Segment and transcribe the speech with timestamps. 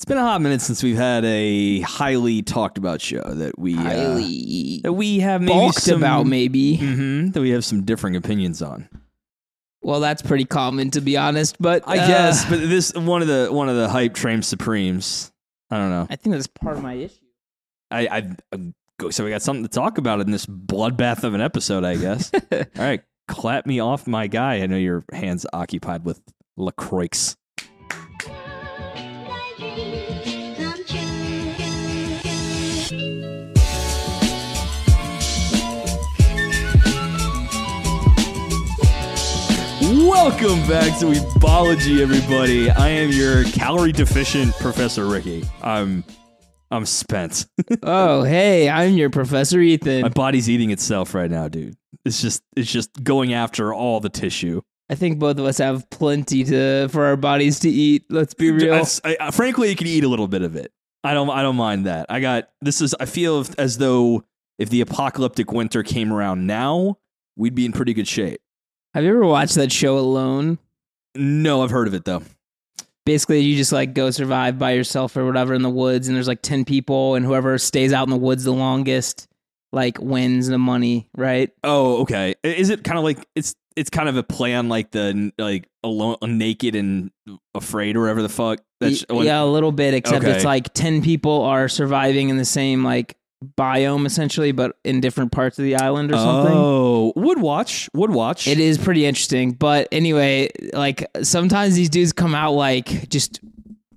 [0.00, 3.76] It's been a hot minute since we've had a highly talked about show that we
[3.76, 6.78] uh, Highly that we have maybe balked some, about, maybe.
[6.78, 8.88] Mhm, that we have some differing opinions on.
[9.82, 11.60] Well, that's pretty common, to be honest.
[11.60, 15.32] But I uh, guess, but this one of the one of the hype train supremes.
[15.70, 16.06] I don't know.
[16.08, 17.16] I think that's part of my issue.
[17.90, 19.10] I, I, I go.
[19.10, 22.30] So we got something to talk about in this bloodbath of an episode, I guess.
[22.52, 24.62] All right, clap me off, my guy.
[24.62, 26.22] I know your hands occupied with
[26.56, 27.34] Lacroix.
[40.00, 42.70] Welcome back to Weebology, everybody.
[42.70, 45.44] I am your calorie deficient Professor Ricky.
[45.62, 46.04] I'm
[46.70, 47.46] I'm spent.
[47.82, 50.00] oh, hey, I'm your Professor Ethan.
[50.00, 51.76] My body's eating itself right now, dude.
[52.06, 54.62] It's just it's just going after all the tissue.
[54.88, 58.04] I think both of us have plenty to for our bodies to eat.
[58.08, 58.82] Let's be real.
[59.04, 60.72] I- I- frankly, you can eat a little bit of it.
[61.04, 62.06] I don't I don't mind that.
[62.08, 64.24] I got this is I feel as though
[64.58, 66.96] if the apocalyptic winter came around now,
[67.36, 68.40] we'd be in pretty good shape.
[68.94, 70.58] Have you ever watched that show Alone?
[71.14, 72.22] No, I've heard of it though.
[73.06, 76.28] Basically, you just like go survive by yourself or whatever in the woods, and there's
[76.28, 79.26] like ten people, and whoever stays out in the woods the longest
[79.72, 81.50] like wins the money, right?
[81.64, 82.34] Oh, okay.
[82.42, 85.68] Is it kind of like it's it's kind of a play on like the like
[85.82, 87.10] alone, naked and
[87.54, 88.60] afraid or whatever the fuck.
[88.80, 90.34] That's yeah, a little bit, except Okay.
[90.34, 95.32] it's like ten people are surviving in the same like biome essentially, but in different
[95.32, 96.54] parts of the island or something.
[96.54, 98.46] Oh, would watch, would watch.
[98.46, 99.52] It is pretty interesting.
[99.52, 103.40] But anyway, like sometimes these dudes come out like just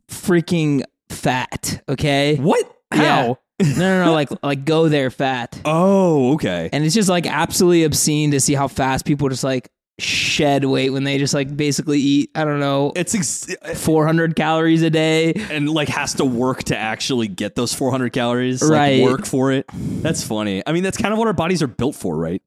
[0.09, 1.83] freaking fat.
[1.89, 2.37] Okay.
[2.37, 2.65] What?
[2.93, 3.25] Yeah.
[3.25, 3.39] How?
[3.59, 4.13] No, no, no.
[4.13, 5.59] Like, like go there fat.
[5.65, 6.69] Oh, okay.
[6.71, 10.89] And it's just like absolutely obscene to see how fast people just like shed weight
[10.89, 14.89] when they just like basically eat, I don't know, It's ex- eh, 400 calories a
[14.89, 15.33] day.
[15.51, 18.61] and like has to work to actually get those 400 calories.
[18.63, 19.01] Right.
[19.01, 19.65] Like work for it.
[19.73, 20.63] That's funny.
[20.65, 22.41] I mean, that's kind of what our bodies are built for, right?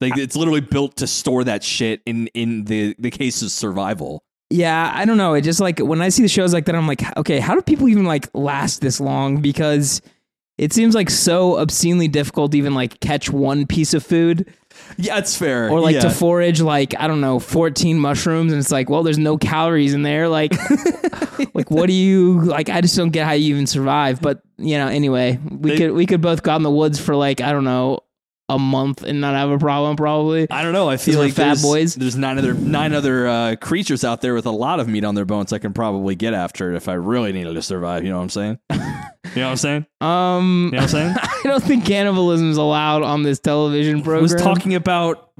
[0.00, 4.24] Like it's literally built to store that shit in in the the case of survival.
[4.50, 5.32] Yeah, I don't know.
[5.34, 7.62] It just like when I see the shows like that, I'm like, okay, how do
[7.62, 9.40] people even like last this long?
[9.40, 10.02] Because
[10.58, 14.52] it seems like so obscenely difficult to even like catch one piece of food
[14.96, 15.70] Yeah, it's fair.
[15.70, 16.00] or like yeah.
[16.02, 19.94] to forage like I don't know 14 mushrooms and it's like well there's no calories
[19.94, 20.52] in there like
[21.54, 24.78] like what do you like I just don't get how you even survive but you
[24.78, 27.40] know anyway we They- could we could both go out in the woods for like
[27.40, 28.00] I don't know
[28.48, 30.88] a month and not have a problem probably I don't know.
[30.88, 31.94] I feel like fat there's, boys.
[31.94, 35.14] there's nine other nine other uh, creatures out there with a lot of meat on
[35.14, 38.04] their bones I can probably get after it if I really needed to survive.
[38.04, 38.58] You know what I'm saying?
[38.70, 39.86] you know what I'm saying?
[40.00, 41.16] um You know what I'm saying?
[41.22, 45.30] I don't think cannibalism is allowed on this television I program was talking about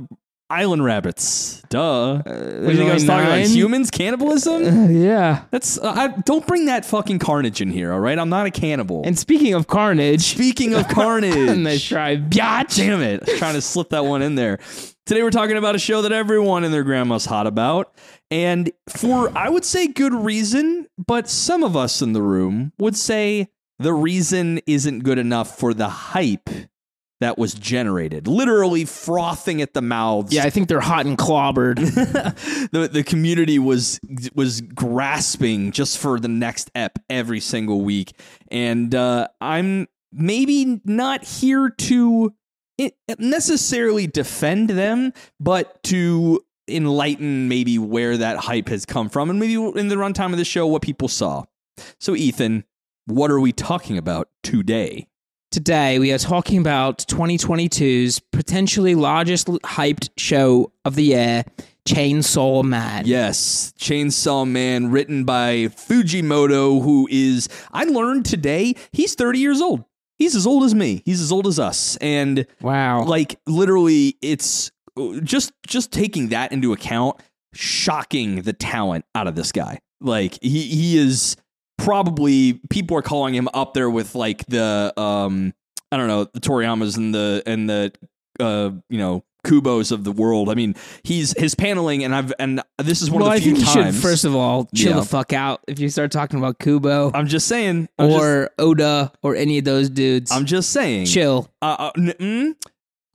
[0.48, 1.62] island rabbits.
[1.68, 2.22] Duh.
[2.22, 3.46] what do you think I only was talking about?
[3.46, 4.64] Humans cannibalism?
[4.64, 7.92] Uh, yeah That's uh, I, don't bring that fucking carnage in here.
[7.92, 9.02] All right, I'm not a cannibal.
[9.04, 13.90] and speaking of carnage speaking of carnage, nice try biatch damn it, trying to slip
[13.90, 14.58] that one in there.
[15.06, 17.94] Today we're talking about a show that everyone and their grandma's hot about,
[18.30, 22.96] and for I would say good reason, but some of us in the room would
[22.96, 23.48] say
[23.78, 26.48] the reason isn't good enough for the hype
[27.20, 28.28] that was generated.
[28.28, 30.32] Literally frothing at the mouths.
[30.32, 31.76] yeah I think they're hot and clobbered
[32.70, 34.00] the the community was
[34.34, 38.12] was grasping just for the next ep every single week,
[38.50, 42.34] and uh, I'm maybe not here to
[43.18, 49.54] necessarily defend them, but to enlighten maybe where that hype has come from, and maybe
[49.54, 51.44] in the runtime of the show what people saw.
[52.00, 52.64] So, Ethan,
[53.06, 55.08] what are we talking about today?
[55.60, 61.44] Today, we are talking about 2022's potentially largest hyped show of the year,
[61.88, 63.06] Chainsaw Man.
[63.06, 69.86] Yes, Chainsaw Man, written by Fujimoto, who is, I learned today, he's 30 years old.
[70.18, 71.00] He's as old as me.
[71.06, 71.96] He's as old as us.
[72.02, 73.04] And Wow.
[73.04, 77.18] like literally it's uh, just just taking that into account,
[77.54, 79.78] shocking the talent out of this guy.
[80.02, 81.34] Like he he is
[81.78, 85.54] probably people are calling him up there with like the um
[85.92, 87.92] I don't know, the Toriyamas and the and the
[88.40, 90.48] uh you know Kubos of the world.
[90.48, 90.74] I mean,
[91.04, 93.66] he's his paneling, and I've and this is one well, of I the few think
[93.68, 93.94] times.
[93.94, 94.96] should first of all chill Yeah.
[95.00, 98.50] the fuck out if you start talking about Kubo I'm just saying, I'm just, or
[98.58, 100.32] Oda or any of those dudes.
[100.32, 102.54] I'm just saying, chill, Uh, uh, mm,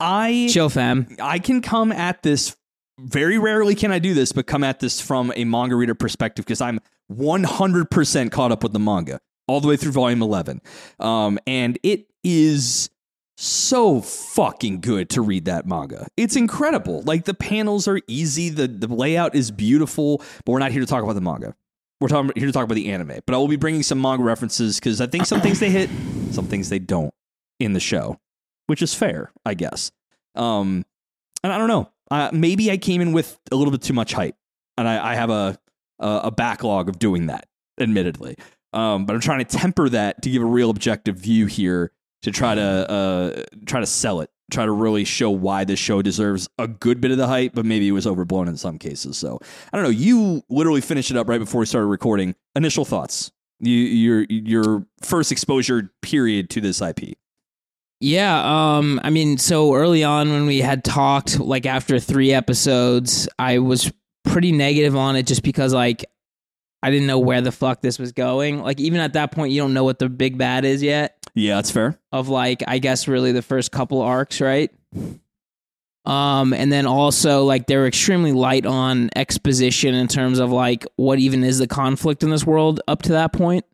[0.00, 1.16] I chill, fam.
[1.20, 2.56] I can come at this
[3.02, 6.44] very rarely can I do this, but come at this from a manga reader perspective
[6.44, 10.60] because I'm 100% caught up with the manga all the way through volume 11.
[11.00, 12.90] Um, and it is
[13.36, 16.06] so fucking good to read that manga.
[16.16, 17.02] It's incredible.
[17.02, 20.86] Like the panels are easy, the, the layout is beautiful, but we're not here to
[20.86, 21.54] talk about the manga.
[22.00, 24.24] We're talking here to talk about the anime, but I will be bringing some manga
[24.24, 25.88] references because I think some things they hit,
[26.32, 27.14] some things they don't
[27.60, 28.18] in the show,
[28.66, 29.92] which is fair, I guess.
[30.34, 30.84] Um,
[31.44, 31.91] and I don't know.
[32.12, 34.36] Uh, maybe I came in with a little bit too much hype,
[34.76, 35.58] and I, I have a,
[35.98, 37.46] a a backlog of doing that,
[37.80, 38.36] admittedly.
[38.74, 42.30] Um, but I'm trying to temper that to give a real objective view here to
[42.30, 46.50] try to uh, try to sell it, try to really show why this show deserves
[46.58, 49.16] a good bit of the hype, but maybe it was overblown in some cases.
[49.16, 49.38] So
[49.72, 49.90] I don't know.
[49.90, 52.34] You literally finished it up right before we started recording.
[52.54, 53.32] Initial thoughts.
[53.58, 57.16] You, your your first exposure period to this IP.
[58.02, 63.28] Yeah, um, I mean, so early on when we had talked, like after three episodes,
[63.38, 63.92] I was
[64.24, 66.04] pretty negative on it just because like
[66.82, 68.60] I didn't know where the fuck this was going.
[68.60, 71.16] Like even at that point, you don't know what the big bad is yet.
[71.34, 71.96] Yeah, that's fair.
[72.10, 74.70] Of like, I guess really the first couple arcs, right?
[76.04, 81.20] Um, and then also like they're extremely light on exposition in terms of like what
[81.20, 83.64] even is the conflict in this world up to that point,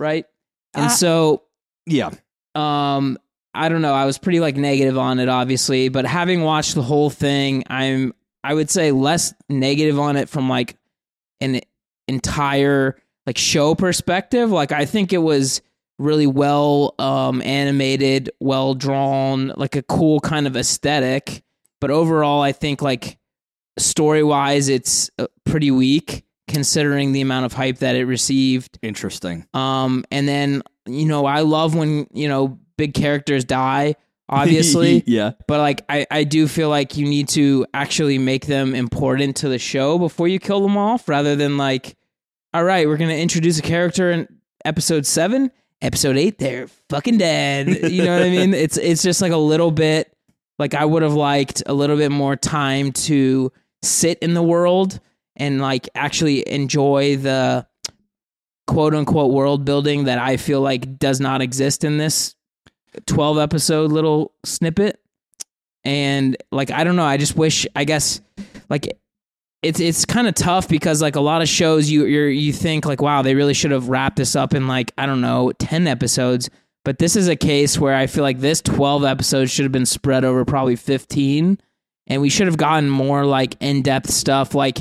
[0.00, 0.26] right?
[0.74, 0.88] And Ah.
[0.88, 1.42] so
[1.86, 2.10] Yeah,
[2.54, 3.18] um
[3.54, 3.94] i don't know.
[3.94, 8.12] I was pretty like negative on it obviously but having watched the whole thing i'm
[8.42, 10.76] i would say less negative on it from like
[11.40, 11.60] an
[12.08, 12.96] entire
[13.26, 14.50] like show perspective.
[14.50, 15.62] Like i think it was
[15.98, 21.42] really well um animated well drawn like a cool kind of aesthetic.
[21.80, 23.18] But overall i think like
[23.78, 28.78] story wise it's uh, pretty weak considering the amount of hype that it received.
[28.82, 29.46] Interesting.
[29.54, 33.96] um, and then you know, I love when you know big characters die,
[34.28, 35.02] obviously.
[35.06, 39.36] yeah, but like, I I do feel like you need to actually make them important
[39.36, 41.96] to the show before you kill them off, rather than like,
[42.52, 44.28] all right, we're gonna introduce a character in
[44.64, 45.50] episode seven,
[45.82, 47.68] episode eight, they're fucking dead.
[47.90, 48.54] You know what I mean?
[48.54, 50.10] It's it's just like a little bit.
[50.58, 53.52] Like I would have liked a little bit more time to
[53.82, 55.00] sit in the world
[55.36, 57.66] and like actually enjoy the
[58.66, 62.34] quote unquote world building that I feel like does not exist in this
[63.06, 65.00] 12 episode little snippet.
[65.84, 68.20] And like I don't know, I just wish I guess
[68.70, 68.98] like
[69.62, 72.86] it's it's kind of tough because like a lot of shows you you you think
[72.86, 75.86] like wow, they really should have wrapped this up in like I don't know, 10
[75.86, 76.48] episodes.
[76.84, 79.86] But this is a case where I feel like this 12 episodes should have been
[79.86, 81.58] spread over probably 15
[82.06, 84.78] and we should have gotten more like in-depth stuff like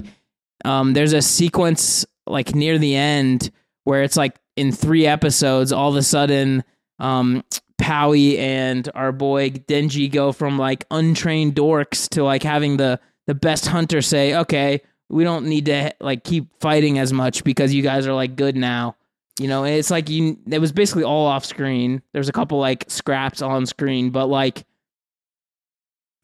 [0.66, 3.52] um there's a sequence like near the end
[3.84, 6.64] where it's like in three episodes, all of a sudden,
[7.00, 7.44] um,
[7.86, 13.68] and our boy Denji go from like untrained dorks to like having the the best
[13.68, 18.08] hunter say, "Okay, we don't need to like keep fighting as much because you guys
[18.08, 18.96] are like good now."
[19.40, 20.38] You know, it's like you.
[20.50, 22.02] It was basically all off screen.
[22.14, 24.66] There's a couple like scraps on screen, but like,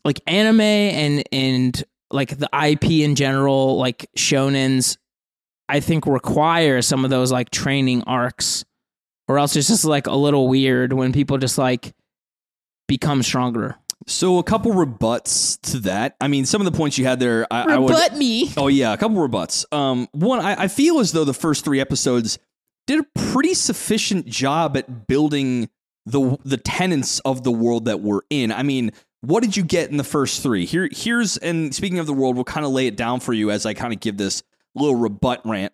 [0.06, 4.98] like anime and and like the IP in general, like shonens
[5.69, 8.66] I think require some of those like training arcs,
[9.27, 11.94] or else it's just like a little weird when people just like
[12.88, 13.77] become stronger.
[14.07, 16.16] So a couple rebuts to that.
[16.19, 18.13] I mean, some of the points you had there, I, I would.
[18.18, 18.51] me.
[18.57, 19.66] Oh yeah, a couple rebuts.
[19.71, 22.39] Um, one, I, I feel as though the first three episodes
[22.88, 25.69] did a pretty sufficient job at building
[26.07, 28.51] the the tenets of the world that we're in.
[28.51, 28.92] I mean,
[29.22, 30.65] what did you get in the first three?
[30.65, 33.51] Here, here's and speaking of the world, we'll kind of lay it down for you
[33.51, 34.42] as I kind of give this
[34.75, 35.74] little rebut rant.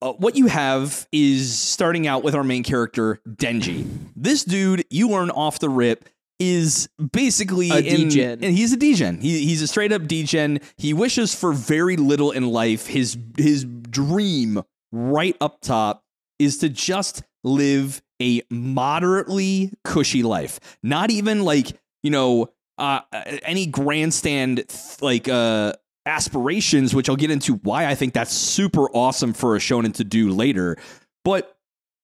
[0.00, 3.86] Uh, what you have is starting out with our main character Denji.
[4.14, 8.44] This dude, you learn off the rip, is basically A in- degen.
[8.44, 9.20] and he's a degen.
[9.20, 10.60] He, he's a straight up degen.
[10.76, 12.86] He wishes for very little in life.
[12.86, 14.62] His his dream,
[14.92, 16.04] right up top,
[16.38, 20.60] is to just live a moderately cushy life.
[20.82, 21.72] Not even like
[22.04, 23.00] you know uh,
[23.42, 24.64] any grandstand
[25.00, 25.72] like uh,
[26.08, 30.04] aspirations, which I'll get into why I think that's super awesome for a shonen to
[30.04, 30.76] do later.
[31.24, 31.56] But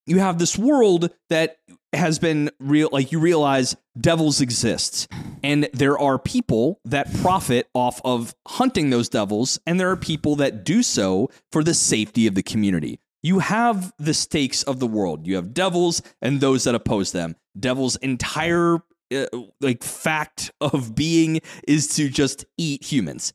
[0.07, 1.57] you have this world that
[1.93, 5.09] has been real like you realize devils exist.
[5.43, 10.37] And there are people that profit off of hunting those devils and there are people
[10.37, 13.01] that do so for the safety of the community.
[13.23, 15.27] You have the stakes of the world.
[15.27, 17.37] You have devils and those that oppose them.
[17.59, 18.81] Devils entire
[19.15, 19.27] uh,
[19.61, 23.33] like fact of being is to just eat humans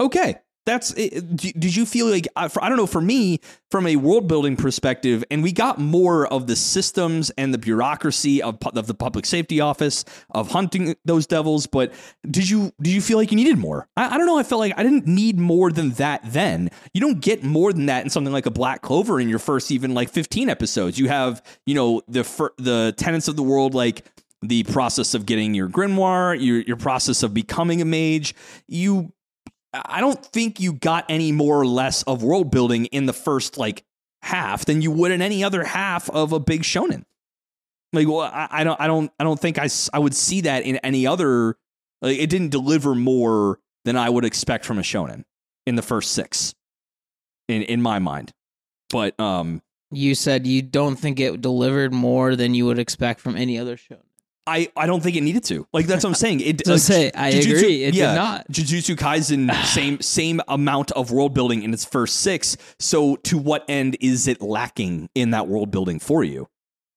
[0.00, 0.36] okay.
[0.66, 1.36] That's eh, eh, it.
[1.60, 5.24] Did you feel like uh, I don't know for me from a world building perspective
[5.30, 9.60] and we got more of the systems and the bureaucracy of, of the public safety
[9.60, 11.92] office of hunting those devils but
[12.28, 13.88] did you did you feel like you needed more?
[13.96, 16.70] I, I don't know I felt like I didn't need more than that then.
[16.92, 19.70] You don't get more than that in something like a black clover in your first
[19.70, 20.98] even like 15 episodes.
[20.98, 22.22] You have you know the
[22.58, 24.04] the tenants of the world like
[24.42, 28.34] the process of getting your grimoire your your process of becoming a mage.
[28.66, 29.12] You
[29.84, 33.58] I don't think you got any more or less of world building in the first
[33.58, 33.84] like
[34.22, 37.04] half than you would in any other half of a big shonen.
[37.92, 40.64] Like, well, I, I don't, I don't, I don't think I, I would see that
[40.64, 41.56] in any other.
[42.02, 45.24] Like, it didn't deliver more than I would expect from a shonen
[45.66, 46.54] in the first six,
[47.48, 48.32] in in my mind.
[48.90, 53.36] But um, You said you don't think it delivered more than you would expect from
[53.36, 54.02] any other show.
[54.46, 55.66] I, I don't think it needed to.
[55.72, 56.40] Like that's what I'm saying.
[56.40, 57.84] It So like, say, I Jujutsu- agree.
[57.84, 58.48] It yeah, did not.
[58.52, 62.56] Jujutsu Kaisen same same amount of world building in its first six.
[62.78, 66.48] So to what end is it lacking in that world building for you?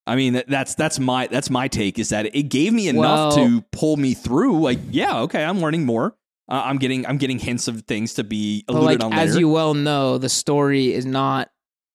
[0.07, 3.47] I mean that's that's my that's my take is that it gave me enough Well-
[3.47, 4.59] to pull me through.
[4.61, 6.15] Like yeah, okay, I'm learning more.
[6.51, 9.21] Uh, I'm getting I'm getting hints of things to be alluded like on later.
[9.21, 11.49] as you well know, the story is not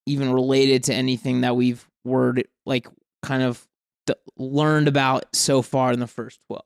[0.05, 2.87] even related to anything that we've word like
[3.21, 3.65] kind of
[4.37, 6.61] learned about so far in the first 12.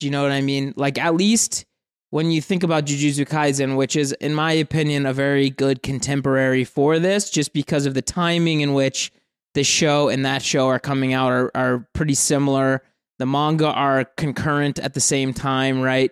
[0.00, 0.72] Do you know what I mean?
[0.76, 1.66] Like at least
[2.10, 6.64] when you think about Jujutsu Kaisen, which is in my opinion a very good contemporary
[6.64, 9.12] for this just because of the timing in which
[9.54, 12.82] the show and that show are coming out are, are pretty similar.
[13.18, 16.10] The manga are concurrent at the same time, right?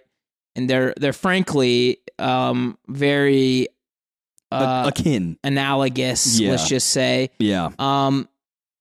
[0.55, 3.69] And they're they're frankly um very
[4.51, 6.51] uh, akin, analogous, Yeah.
[6.53, 7.31] let's just say.
[7.39, 8.29] yeah, Um,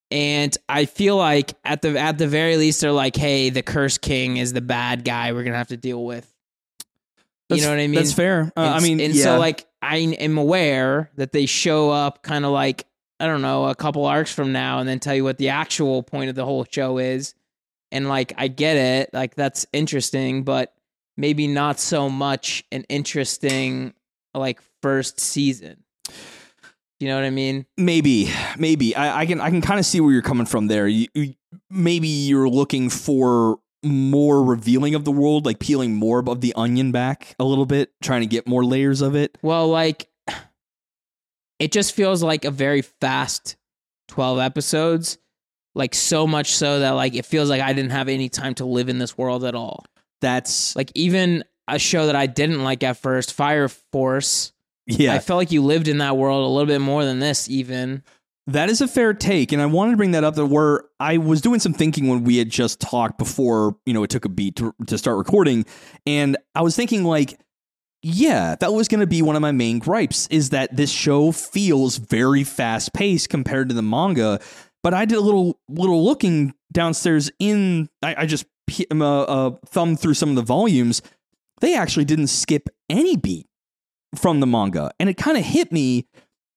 [0.10, 3.98] and I feel like at the at the very least, they're like, "Hey, the Curse
[3.98, 5.34] King is the bad guy.
[5.34, 6.32] We're gonna have to deal with."
[7.50, 7.96] That's- you know what I mean?
[7.96, 8.52] That's fair.
[8.56, 9.24] Uh, I mean, and yeah.
[9.24, 12.86] so like I am aware that they show up kind of like
[13.20, 16.04] I don't know a couple arcs from now, and then tell you what the actual
[16.04, 17.34] point of the whole show is.
[17.92, 20.74] And like I get it, like that's interesting, but
[21.16, 23.94] maybe not so much an interesting
[24.34, 25.84] like first season.
[27.00, 27.66] You know what I mean?
[27.77, 30.88] Maybe, maybe I, I can I can kind of see where you're coming from there.
[30.88, 31.34] You, you-
[31.70, 36.92] maybe you're looking for more revealing of the world, like peeling more of the onion
[36.92, 39.38] back a little bit, trying to get more layers of it.
[39.44, 40.10] Well, like
[41.60, 43.56] it just feels like a very fast
[44.10, 45.18] 12 episodes.
[45.75, 48.66] Like so much so that like it feels like I didn't have any time to
[48.66, 49.86] live in this world at all.
[50.22, 54.54] That's Like even a show that I didn't like at first, Fire Force,
[54.88, 57.50] yeah, I felt like you lived in that world a little bit more than this
[57.50, 58.03] even.
[58.48, 60.36] that is a fair take, and I wanted to bring that up.
[60.36, 64.03] That where I was doing some thinking when we had just talked before, you know,
[64.03, 65.65] it took a beat to, to start recording,
[66.06, 67.39] and I was thinking like.
[68.03, 71.32] Yeah, that was going to be one of my main gripes is that this show
[71.32, 74.39] feels very fast paced compared to the manga.
[74.84, 77.89] But I did a little little looking downstairs in.
[78.03, 78.46] I, I just
[78.91, 81.01] uh, uh, thumbed through some of the volumes.
[81.60, 83.47] They actually didn't skip any beat
[84.16, 86.08] from the manga, and it kind of hit me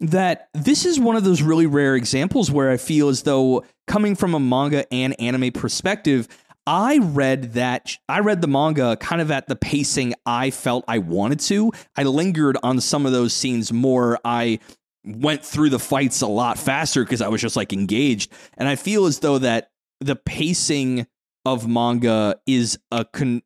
[0.01, 4.17] that this is one of those really rare examples where I feel as though coming
[4.17, 6.27] from a manga and anime perspective,
[6.67, 10.99] I read that I read the manga kind of at the pacing I felt I
[10.99, 11.73] wanted to.
[11.97, 14.19] I lingered on some of those scenes more.
[14.25, 14.61] I
[15.05, 18.31] went through the fights a lot faster because I was just like engaged.
[18.57, 21.07] And I feel as though that the pacing
[21.45, 23.43] of manga is a con-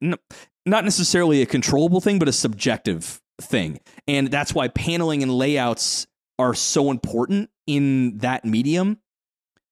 [0.67, 3.81] not necessarily a controllable thing, but a subjective thing.
[4.07, 6.07] And that's why paneling and layouts
[6.39, 8.99] are so important in that medium.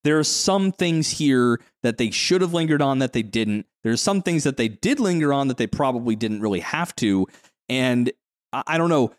[0.04, 3.66] There are some things here that they should have lingered on that they didn't.
[3.85, 7.26] There's some things that they did linger on that they probably didn't really have to.
[7.69, 8.12] And
[8.52, 9.12] I, I don't know.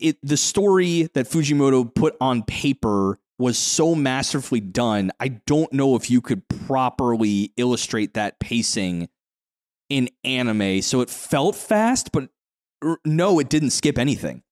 [0.00, 5.12] It the story that Fujimoto put on paper was so masterfully done.
[5.20, 9.08] I don't know if you could properly illustrate that pacing
[9.88, 10.82] in anime.
[10.82, 12.28] So it felt fast, but
[13.04, 14.42] no, it didn't skip anything.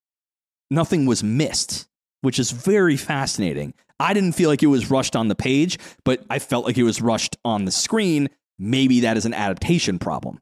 [0.70, 1.86] Nothing was missed,
[2.22, 3.74] which is very fascinating.
[4.00, 6.82] I didn't feel like it was rushed on the page, but I felt like it
[6.82, 8.28] was rushed on the screen.
[8.58, 10.40] Maybe that is an adaptation problem,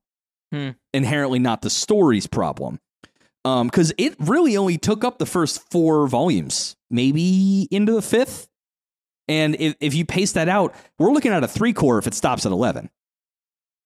[0.52, 0.70] Hmm.
[0.94, 2.78] inherently not the story's problem.
[3.44, 8.48] Because it really only took up the first four volumes, maybe into the fifth.
[9.28, 12.14] And if, if you pace that out, we're looking at a three core if it
[12.14, 12.88] stops at 11.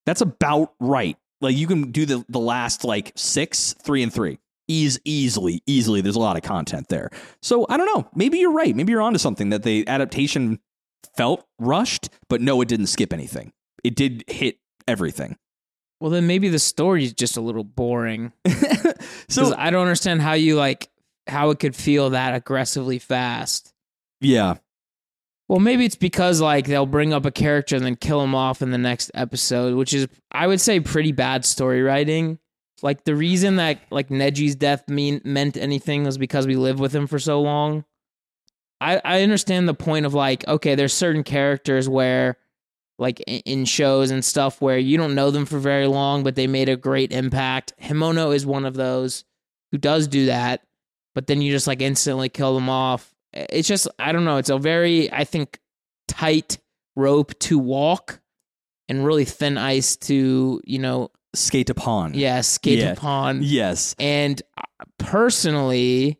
[0.05, 1.17] That's about right.
[1.41, 4.39] Like you can do the, the last like six, three and three.
[4.69, 6.01] Ease easily, easily.
[6.01, 7.11] There's a lot of content there.
[7.41, 8.09] So I don't know.
[8.15, 8.75] Maybe you're right.
[8.75, 10.59] Maybe you're onto something that the adaptation
[11.17, 13.53] felt rushed, but no, it didn't skip anything.
[13.85, 15.37] It did hit everything.
[16.01, 18.33] Well, then maybe the story is just a little boring.
[19.29, 20.89] So I don't understand how you like
[21.27, 23.73] how it could feel that aggressively fast.
[24.21, 24.55] yeah,
[25.49, 28.63] Well, maybe it's because like they'll bring up a character and then kill him off
[28.63, 32.39] in the next episode, which is I would say pretty bad story writing.
[32.83, 36.95] Like the reason that like Neji's death mean meant anything was because we lived with
[36.95, 37.85] him for so long.
[38.81, 42.37] I I understand the point of like okay, there's certain characters where
[42.99, 46.47] like in shows and stuff where you don't know them for very long, but they
[46.47, 47.75] made a great impact.
[47.81, 49.25] Himeno is one of those
[49.71, 50.63] who does do that,
[51.15, 53.15] but then you just like instantly kill them off.
[53.51, 54.37] It's just I don't know.
[54.39, 55.59] It's a very I think
[56.09, 56.59] tight
[56.97, 58.21] rope to walk
[58.89, 62.15] and really thin ice to you know Skate upon.
[62.15, 62.93] yeah skate Yeah.
[62.93, 63.41] upon.
[63.43, 63.95] Yes.
[63.99, 66.19] And uh, personally,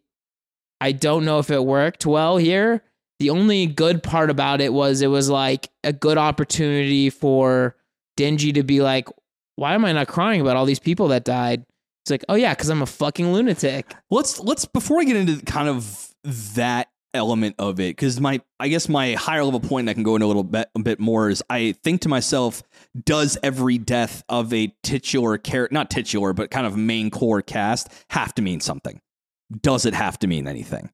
[0.81, 2.83] I don't know if it worked well here.
[3.19, 7.77] The only good part about it was it was like a good opportunity for
[8.19, 9.09] Denji to be like,
[9.55, 11.65] why am I not crying about all these people that died?
[12.05, 13.95] It's like, oh yeah, because I'm a fucking lunatic.
[14.11, 18.69] let's let's before I get into kind of that element of it because my I
[18.69, 21.29] guess my higher level point I can go into a little bit a bit more
[21.29, 22.63] is I think to myself
[23.05, 27.89] does every death of a titular character not titular but kind of main core cast
[28.11, 29.01] have to mean something?
[29.63, 30.91] Does it have to mean anything?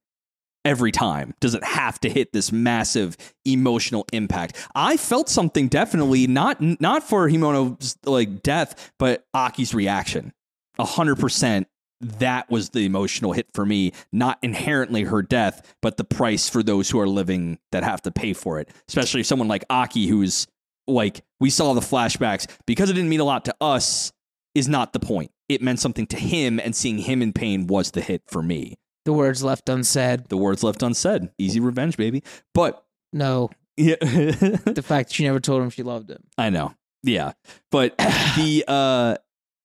[0.65, 4.57] Every time does it have to hit this massive emotional impact?
[4.75, 10.33] I felt something definitely not not for Himeno's like death but Aki's reaction.
[10.79, 11.67] A hundred percent
[12.03, 16.63] that was the emotional hit for me not inherently her death but the price for
[16.63, 18.69] those who are living that have to pay for it.
[18.89, 20.47] Especially someone like aki who's
[20.89, 22.47] like we saw the flashbacks.
[22.67, 24.13] Because it didn't mean a lot to us
[24.55, 25.31] is not the point.
[25.49, 28.77] It meant something to him and seeing him in pain was the hit for me.
[29.05, 30.29] The words left unsaid.
[30.29, 31.31] the words left unsaid.
[31.39, 32.23] Easy revenge baby.
[32.55, 33.97] But No, yeah.
[34.01, 36.23] The fact that she never told him she loved him.
[36.37, 36.75] i know.
[37.03, 37.33] Yeah.
[37.71, 39.17] But the uh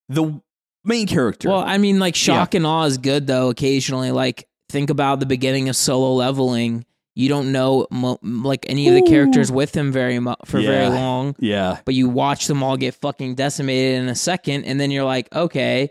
[0.09, 0.41] the
[0.87, 3.49] main character Well, I mean, like shock and awe is good though.
[3.49, 6.85] Occasionally, like think about the beginning of solo leveling.
[7.15, 10.87] You don't know mo- like any of the characters with him very mu- for very
[10.89, 14.91] long, yeah but you watch them all get fucking decimated in a second, and then
[14.91, 15.89] you're like, okay,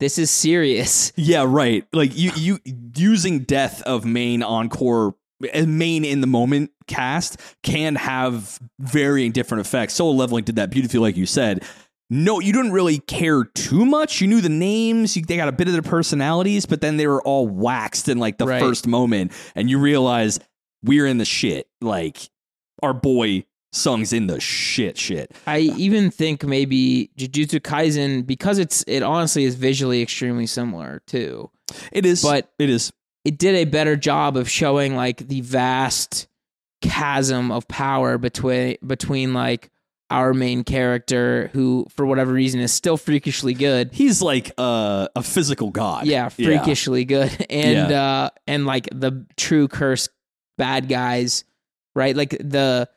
[0.00, 1.12] this is serious.
[1.16, 1.86] Yeah, right.
[1.92, 2.58] Like you you
[2.96, 5.14] using death of main encore
[5.54, 9.94] uh, main in the moment cast can have varying different effects.
[9.94, 11.62] Solo leveling did that beautifully, like you said.
[12.12, 14.20] No, you didn't really care too much.
[14.20, 17.06] You knew the names, you, they got a bit of their personalities, but then they
[17.06, 18.60] were all waxed in like the Right.
[18.60, 20.40] first moment, and you realize
[20.82, 21.68] we're in the shit.
[21.80, 22.28] Like
[22.82, 25.30] our boy Sung's in the shit, shit.
[25.46, 31.50] I even think maybe Jujutsu Kaisen because it's it honestly is visually extremely similar too.
[31.92, 32.92] It is, But it is.
[33.24, 36.26] it did a better job of showing like the vast
[36.82, 39.70] chasm of power between between like
[40.10, 45.22] our main character who for whatever reason is still freakishly good He's like uh, a
[45.22, 46.06] physical god.
[46.06, 50.08] yeah freakishly good and uh and like the true curse
[50.58, 51.44] bad guys
[51.94, 52.88] right like the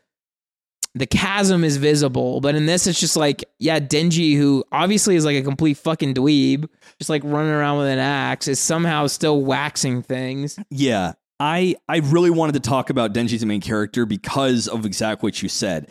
[0.96, 5.26] the chasm is visible but in this it's just like yeah denji who obviously is
[5.26, 6.68] like a complete fucking dweeb
[7.00, 11.14] just like running around with an axe is somehow still waxing things Yeah.
[11.40, 15.50] I I really wanted to talk about Denji's main character because of exactly what you
[15.50, 15.90] said.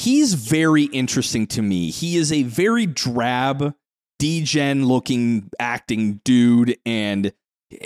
[0.00, 1.90] He's very interesting to me.
[1.90, 3.74] He is a very drab,
[4.18, 7.32] degen looking acting dude and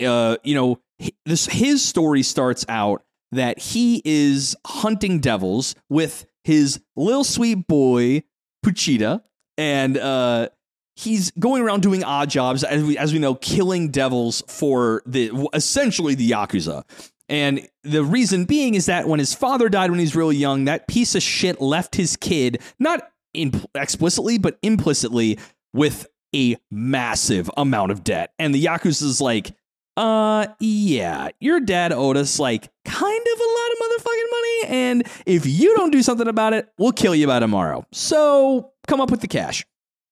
[0.01, 0.81] uh you know,
[1.27, 8.23] this his story starts out that he is hunting devils with his little sweet boy
[8.65, 9.23] Pochita
[9.59, 10.51] and uh
[10.95, 15.33] he's going around doing odd jobs as we as we know killing devils for the
[15.53, 16.85] essentially the yakuza
[17.29, 20.65] and the reason being is that when his father died when he was really young
[20.65, 23.11] that piece of shit left his kid not
[23.75, 25.39] explicitly but implicitly
[25.73, 29.55] with a massive amount of debt and the yakuza's like
[29.97, 35.09] uh yeah your dad owed us like kind of a lot of motherfucking money and
[35.27, 39.11] if you don't do something about it we'll kill you by tomorrow so come up
[39.11, 39.65] with the cash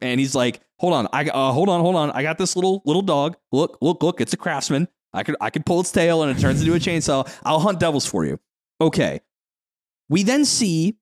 [0.02, 2.10] and he's like, "Hold on, I uh, hold on, hold on.
[2.10, 3.36] I got this little little dog.
[3.52, 4.20] Look, look, look.
[4.20, 4.88] It's a craftsman.
[5.12, 7.30] I could I could pull its tail and it turns into a chainsaw.
[7.44, 8.38] I'll hunt devils for you."
[8.80, 9.20] Okay.
[10.08, 10.96] We then see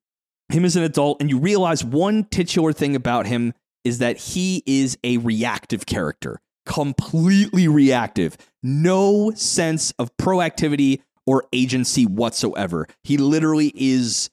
[0.49, 4.63] him as an adult, and you realize one titular thing about him is that he
[4.65, 8.37] is a reactive character, completely reactive.
[8.61, 12.87] No sense of proactivity or agency whatsoever.
[13.03, 14.29] He literally is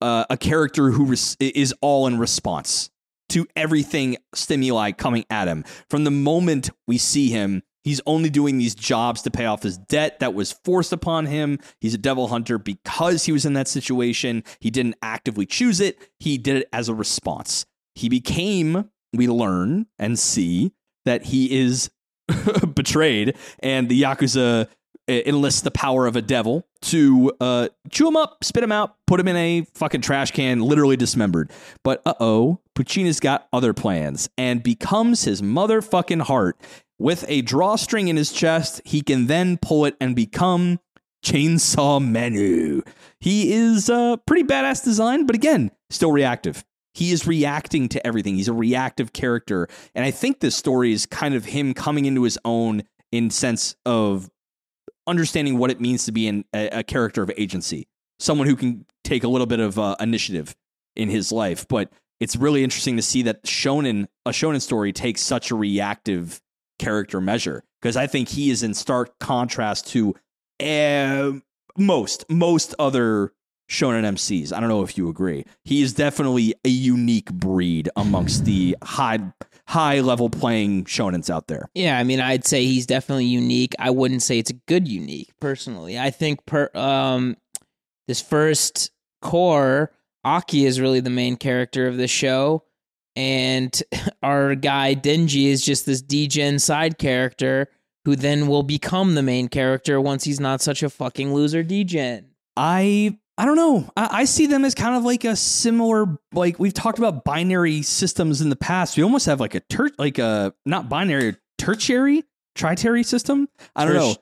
[0.00, 2.90] uh, a character who res- is all in response
[3.30, 5.64] to everything stimuli coming at him.
[5.90, 9.78] From the moment we see him, he's only doing these jobs to pay off his
[9.78, 11.58] debt that was forced upon him.
[11.80, 14.44] He's a devil hunter because he was in that situation.
[14.60, 17.66] He didn't actively choose it, he did it as a response.
[17.94, 20.72] He became, we learn and see
[21.04, 21.90] that he is
[22.74, 24.68] betrayed, and the Yakuza
[25.08, 29.18] enlists the power of a devil to uh, chew him up, spit him out, put
[29.18, 31.50] him in a fucking trash can, literally dismembered.
[31.82, 36.60] But uh oh, Pochita's got other plans and becomes his motherfucking heart.
[36.98, 40.80] With a drawstring in his chest, he can then pull it and become
[41.24, 42.82] Chainsaw Manu.
[43.20, 46.64] He is uh, pretty badass design, but again, still reactive.
[46.94, 48.34] He is reacting to everything.
[48.34, 52.24] He's a reactive character, and I think this story is kind of him coming into
[52.24, 52.82] his own
[53.12, 54.28] in sense of
[55.06, 57.86] understanding what it means to be an, a, a character of agency,
[58.18, 60.56] someone who can take a little bit of uh, initiative
[60.96, 61.66] in his life.
[61.68, 66.40] But it's really interesting to see that shonen a shonen story takes such a reactive
[66.78, 70.14] character measure because I think he is in stark contrast to
[70.60, 71.32] uh,
[71.76, 73.32] most most other
[73.68, 74.52] shonen MCs.
[74.52, 75.44] I don't know if you agree.
[75.64, 79.32] He is definitely a unique breed amongst the high
[79.66, 81.68] high level playing shonens out there.
[81.74, 83.74] Yeah, I mean, I'd say he's definitely unique.
[83.78, 85.98] I wouldn't say it's a good unique, personally.
[85.98, 87.36] I think per um,
[88.06, 89.92] this first core,
[90.24, 92.64] Aki is really the main character of the show,
[93.18, 93.82] and
[94.22, 97.68] our guy Denji is just this degen side character
[98.04, 102.30] who then will become the main character once he's not such a fucking loser degen.
[102.56, 103.90] I I don't know.
[103.96, 107.82] I, I see them as kind of like a similar like we've talked about binary
[107.82, 108.96] systems in the past.
[108.96, 112.24] We almost have like a ter- like a not binary tertiary
[112.56, 113.48] tritary system.
[113.76, 114.14] I don't Terti- know.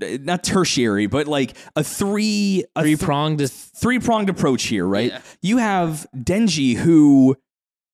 [0.00, 3.50] Uh, Not tertiary, but like a three a Three pronged.
[3.50, 5.10] three pronged approach here, right?
[5.10, 5.20] Yeah.
[5.42, 7.36] You have Denji, who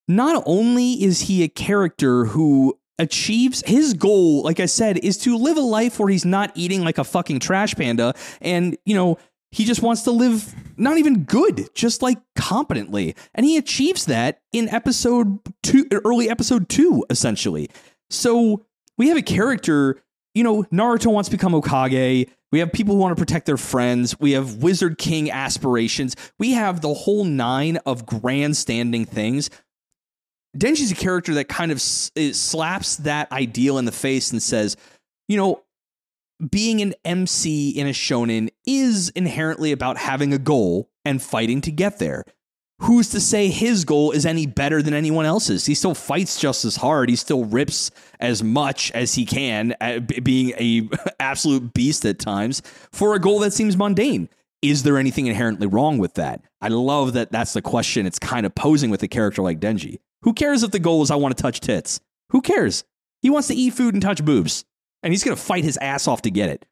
[0.09, 5.37] not only is he a character who achieves his goal, like I said, is to
[5.37, 9.19] live a life where he's not eating like a fucking trash panda, and you know
[9.51, 14.41] he just wants to live not even good, just like competently, and he achieves that
[14.53, 17.71] in episode two, early episode two, essentially.
[18.11, 18.65] So
[18.97, 20.03] we have a character
[20.35, 22.29] you know, Naruto wants to become Hokage.
[22.53, 24.19] We have people who want to protect their friends.
[24.19, 26.17] We have Wizard King aspirations.
[26.39, 29.49] We have the whole nine of grandstanding things.
[30.57, 34.77] Denji's a character that kind of slaps that ideal in the face and says,
[35.29, 35.63] you know,
[36.51, 41.71] being an MC in a shonen is inherently about having a goal and fighting to
[41.71, 42.25] get there.
[42.81, 45.65] Who's to say his goal is any better than anyone else's?
[45.65, 47.09] He still fights just as hard.
[47.09, 50.89] He still rips as much as he can, uh, being a
[51.21, 52.63] absolute beast at times
[52.93, 54.29] for a goal that seems mundane.
[54.61, 56.43] Is there anything inherently wrong with that?
[56.61, 59.99] I love that that's the question it's kind of posing with a character like Denji.
[60.25, 62.01] Who cares if the goal is I want to touch tits?
[62.31, 62.85] Who cares?
[63.21, 64.65] He wants to eat food and touch boobs,
[65.03, 66.65] and he's going to fight his ass off to get it.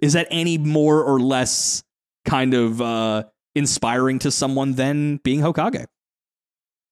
[0.00, 1.82] Is that any more or less
[2.24, 5.86] kind of uh, inspiring to someone than being Hokage?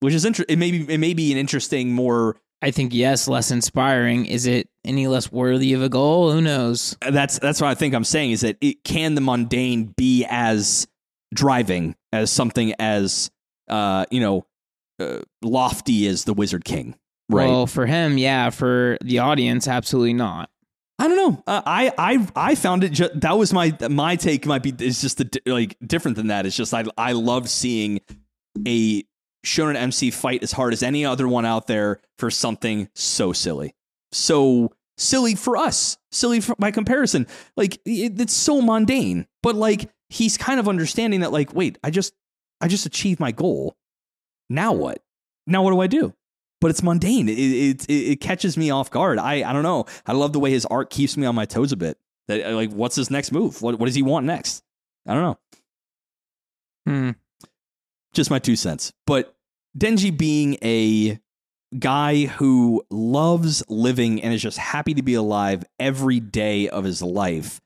[0.01, 0.53] Which is interesting.
[0.53, 2.37] It may be it may be an interesting more.
[2.61, 4.25] I think yes, less inspiring.
[4.25, 6.31] Is it any less worthy of a goal?
[6.31, 6.97] Who knows?
[7.01, 10.87] That's that's what I think I'm saying is that it can the mundane be as
[11.33, 13.29] driving as something as
[13.69, 14.45] uh, you know
[14.99, 16.95] uh, lofty as the Wizard King,
[17.29, 17.47] right?
[17.47, 18.49] Well, for him, yeah.
[18.49, 20.49] For the audience, absolutely not.
[20.97, 21.43] I don't know.
[21.45, 22.93] Uh, I I I found it.
[22.93, 24.45] Ju- that was my my take.
[24.45, 26.45] Might be is just di- like different than that.
[26.45, 27.99] It's just I I loved seeing
[28.65, 29.03] a
[29.45, 33.75] shonen MC fight as hard as any other one out there for something so silly,
[34.11, 37.27] so silly for us, silly for, by comparison.
[37.57, 41.33] Like it, it's so mundane, but like he's kind of understanding that.
[41.33, 42.13] Like, wait, I just
[42.61, 43.75] I just achieved my goal.
[44.49, 45.01] Now what?
[45.47, 46.13] Now what do I do?
[46.61, 47.29] but it's mundane.
[47.29, 49.19] It, it, it, catches me off guard.
[49.19, 49.85] I, I don't know.
[50.05, 51.97] I love the way his art keeps me on my toes a bit.
[52.27, 53.61] That like, what's his next move?
[53.61, 54.63] What, what does he want next?
[55.07, 55.37] I don't know.
[56.87, 57.11] Hmm.
[58.13, 58.93] Just my two cents.
[59.05, 59.35] But
[59.77, 61.19] Denji being a
[61.77, 67.01] guy who loves living and is just happy to be alive every day of his
[67.01, 67.61] life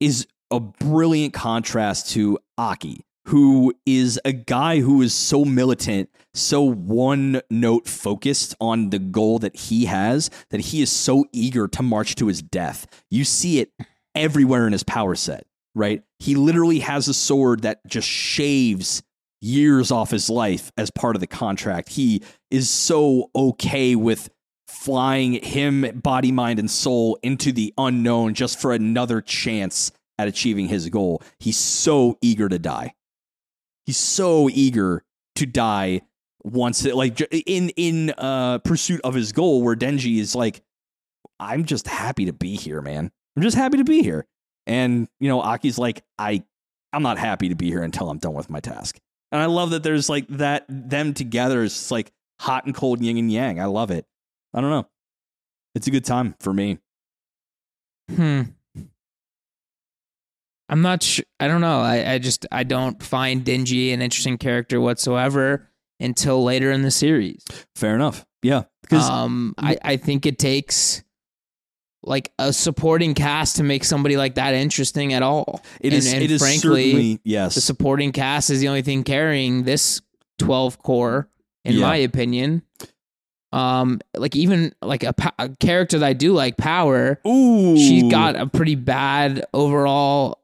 [0.00, 6.62] is a brilliant contrast to Aki, who is a guy who is so militant, so
[6.62, 11.82] one note focused on the goal that he has, that he is so eager to
[11.82, 12.86] march to his death.
[13.10, 13.72] You see it
[14.14, 16.02] everywhere in his power set, right?
[16.18, 19.02] He literally has a sword that just shaves
[19.40, 21.90] years off his life as part of the contract.
[21.90, 24.30] He is so okay with
[24.68, 30.68] flying him, body, mind, and soul into the unknown just for another chance at achieving
[30.68, 31.22] his goal.
[31.38, 32.94] He's so eager to die.
[33.86, 35.04] He's so eager
[35.36, 36.02] to die
[36.42, 40.62] once it, like in in uh pursuit of his goal where Denji is like
[41.38, 43.10] I'm just happy to be here, man.
[43.36, 44.26] I'm just happy to be here.
[44.66, 46.42] And you know, Aki's like I
[46.92, 48.98] I'm not happy to be here until I'm done with my task.
[49.32, 53.16] And I love that there's like that them together is like hot and cold yin
[53.16, 53.60] and yang.
[53.60, 54.06] I love it.
[54.54, 54.86] I don't know.
[55.74, 56.78] It's a good time for me.
[58.14, 58.42] Hmm.
[60.68, 61.24] I'm not sure.
[61.38, 61.80] I don't know.
[61.80, 65.68] I, I just I don't find Denji an interesting character whatsoever
[66.00, 67.44] until later in the series.
[67.76, 68.24] Fair enough.
[68.42, 68.64] Yeah.
[68.82, 71.02] Because Um, I I think it takes
[72.02, 75.62] like a supporting cast to make somebody like that interesting at all.
[75.80, 76.12] It And- is.
[76.12, 77.54] and it is frankly, yes.
[77.56, 80.00] the supporting cast is the only thing carrying this
[80.38, 81.28] 12 core
[81.64, 81.86] in Yeah.
[81.86, 82.62] my opinion
[83.52, 88.34] um like even like a, a character that i do like power Ooh, she got
[88.36, 90.40] a pretty bad overall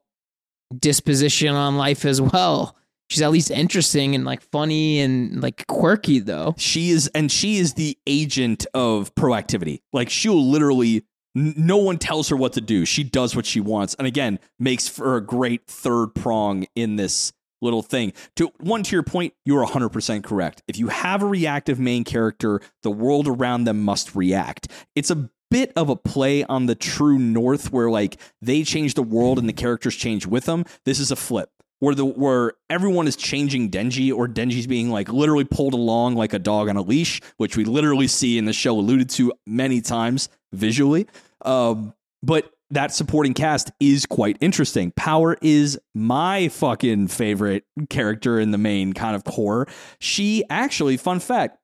[0.79, 2.75] disposition on life as well
[3.09, 7.57] she's at least interesting and like funny and like quirky though She is, and she
[7.57, 9.81] is the agent of proactivity.
[9.91, 11.05] Like she'll literally,
[11.35, 12.85] no one tells her what to do.
[12.85, 17.33] She does what she wants, and again, makes for a great third prong in this
[17.61, 18.13] little thing.
[18.35, 20.61] To one to your point, you are 100% correct.
[20.67, 24.67] If you have a reactive main character, the world around them must react.
[24.95, 29.03] It's a bit of a play on the true north where like they change the
[29.03, 30.65] world and the characters change with them.
[30.83, 31.51] This is a flip.
[31.79, 36.33] Where the where everyone is changing Denji or Denji's being like literally pulled along like
[36.33, 39.79] a dog on a leash, which we literally see in the show alluded to many
[39.79, 41.07] times visually.
[41.41, 44.91] Um, but that supporting cast is quite interesting.
[44.95, 49.67] Power is my fucking favorite character in the main kind of core.
[49.99, 51.59] She actually, fun fact,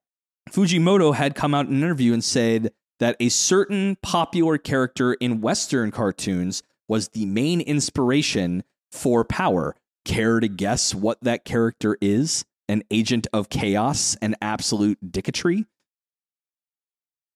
[0.51, 5.41] Fujimoto had come out in an interview and said that a certain popular character in
[5.41, 9.75] Western cartoons was the main inspiration for Power.
[10.05, 12.45] Care to guess what that character is?
[12.67, 15.65] An agent of chaos and absolute dicketry?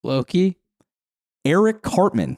[0.03, 0.57] loki
[1.45, 2.37] Eric Cartman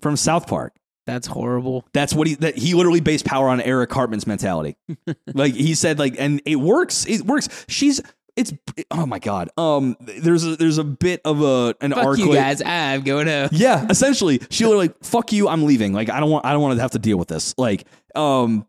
[0.00, 0.74] from South Park.
[1.06, 4.76] that's horrible That's what he that he literally based power on Eric Cartman's mentality.
[5.34, 7.06] like he said, like, and it works.
[7.06, 7.48] It works.
[7.68, 8.00] She's
[8.36, 8.52] it's
[8.90, 9.50] oh my god.
[9.56, 12.18] Um, there's a there's a bit of a an fuck arc.
[12.18, 16.20] you guys i'm going to Yeah, essentially, Sheila like, "Fuck you, I'm leaving." Like, I
[16.20, 17.54] don't want, I don't want to have to deal with this.
[17.56, 18.66] Like, um,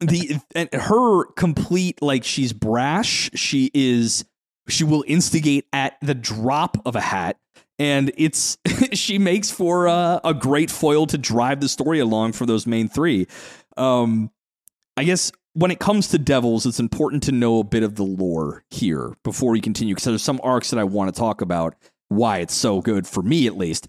[0.00, 3.30] the and her complete like she's brash.
[3.34, 4.24] She is,
[4.68, 7.38] she will instigate at the drop of a hat,
[7.78, 8.56] and it's
[8.92, 12.88] she makes for uh, a great foil to drive the story along for those main
[12.88, 13.26] three.
[13.76, 14.30] Um,
[14.96, 18.02] I guess when it comes to devils, it's important to know a bit of the
[18.02, 21.74] lore here before we continue because there's some arcs that I want to talk about
[22.08, 23.88] why it's so good for me at least.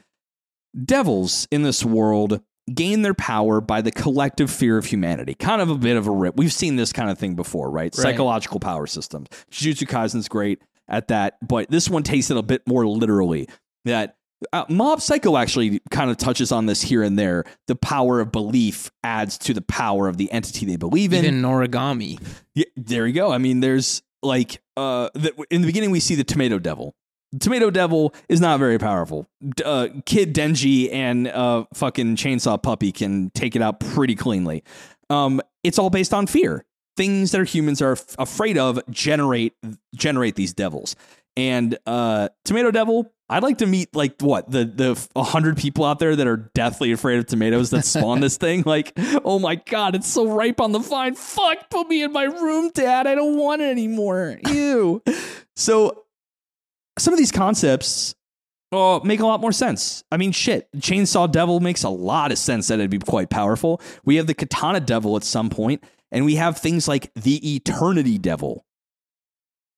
[0.85, 2.41] Devils in this world
[2.73, 5.33] gain their power by the collective fear of humanity.
[5.33, 6.37] Kind of a bit of a rip.
[6.37, 7.93] We've seen this kind of thing before, right?
[7.93, 7.95] Right.
[7.95, 9.27] Psychological power systems.
[9.51, 13.49] Jujutsu Kaisen's great at that, but this one takes it a bit more literally.
[13.83, 14.16] That
[14.53, 17.43] uh, Mob Psycho actually kind of touches on this here and there.
[17.67, 21.25] The power of belief adds to the power of the entity they believe in.
[21.25, 22.21] even noragami
[22.53, 23.31] Yeah, there you go.
[23.31, 26.95] I mean, there's like uh, the, in the beginning we see the tomato devil.
[27.33, 29.27] The tomato devil is not very powerful.
[29.63, 34.63] Uh, Kid Denji and uh, fucking chainsaw puppy can take it out pretty cleanly.
[35.09, 36.63] Um, it's all based on fear.
[36.95, 39.53] Things that humans are f- afraid of generate
[39.95, 40.95] generate these devils.
[41.35, 45.99] And uh, tomato devil, I'd like to meet like what the the hundred people out
[45.99, 48.57] there that are deathly afraid of tomatoes that spawn this thing.
[48.67, 51.15] Like, oh my god, it's so ripe on the vine.
[51.15, 53.07] Fuck, put me in my room, Dad.
[53.07, 54.39] I don't want it anymore.
[54.45, 55.01] Ew.
[55.55, 56.03] so,
[56.99, 58.13] some of these concepts
[58.71, 60.03] uh, make a lot more sense.
[60.11, 63.81] I mean, shit, Chainsaw Devil makes a lot of sense that it'd be quite powerful.
[64.03, 68.17] We have the Katana Devil at some point, and we have things like the Eternity
[68.17, 68.65] Devil.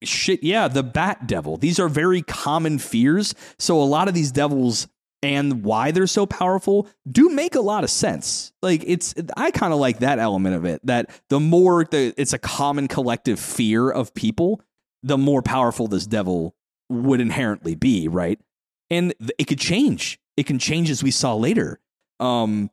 [0.03, 1.57] Shit, yeah, the Bat Devil.
[1.57, 3.35] These are very common fears.
[3.57, 4.87] So, a lot of these devils
[5.21, 8.53] and why they're so powerful do make a lot of sense.
[8.61, 12.33] Like it's I kind of like that element of it that the more the it's
[12.33, 14.61] a common collective fear of people,
[15.03, 16.55] the more powerful this devil
[16.89, 18.39] would inherently be, right?
[18.89, 20.19] And it could change.
[20.37, 21.79] It can change as we saw later.
[22.19, 22.69] Um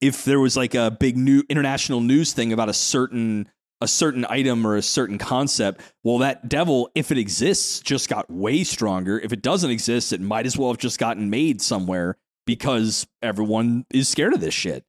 [0.00, 3.48] if there was like a big new international news thing about a certain
[3.80, 8.30] a certain item or a certain concept, well, that devil, if it exists, just got
[8.30, 9.18] way stronger.
[9.20, 13.84] If it doesn't exist, it might as well have just gotten made somewhere because everyone
[13.90, 14.84] is scared of this shit,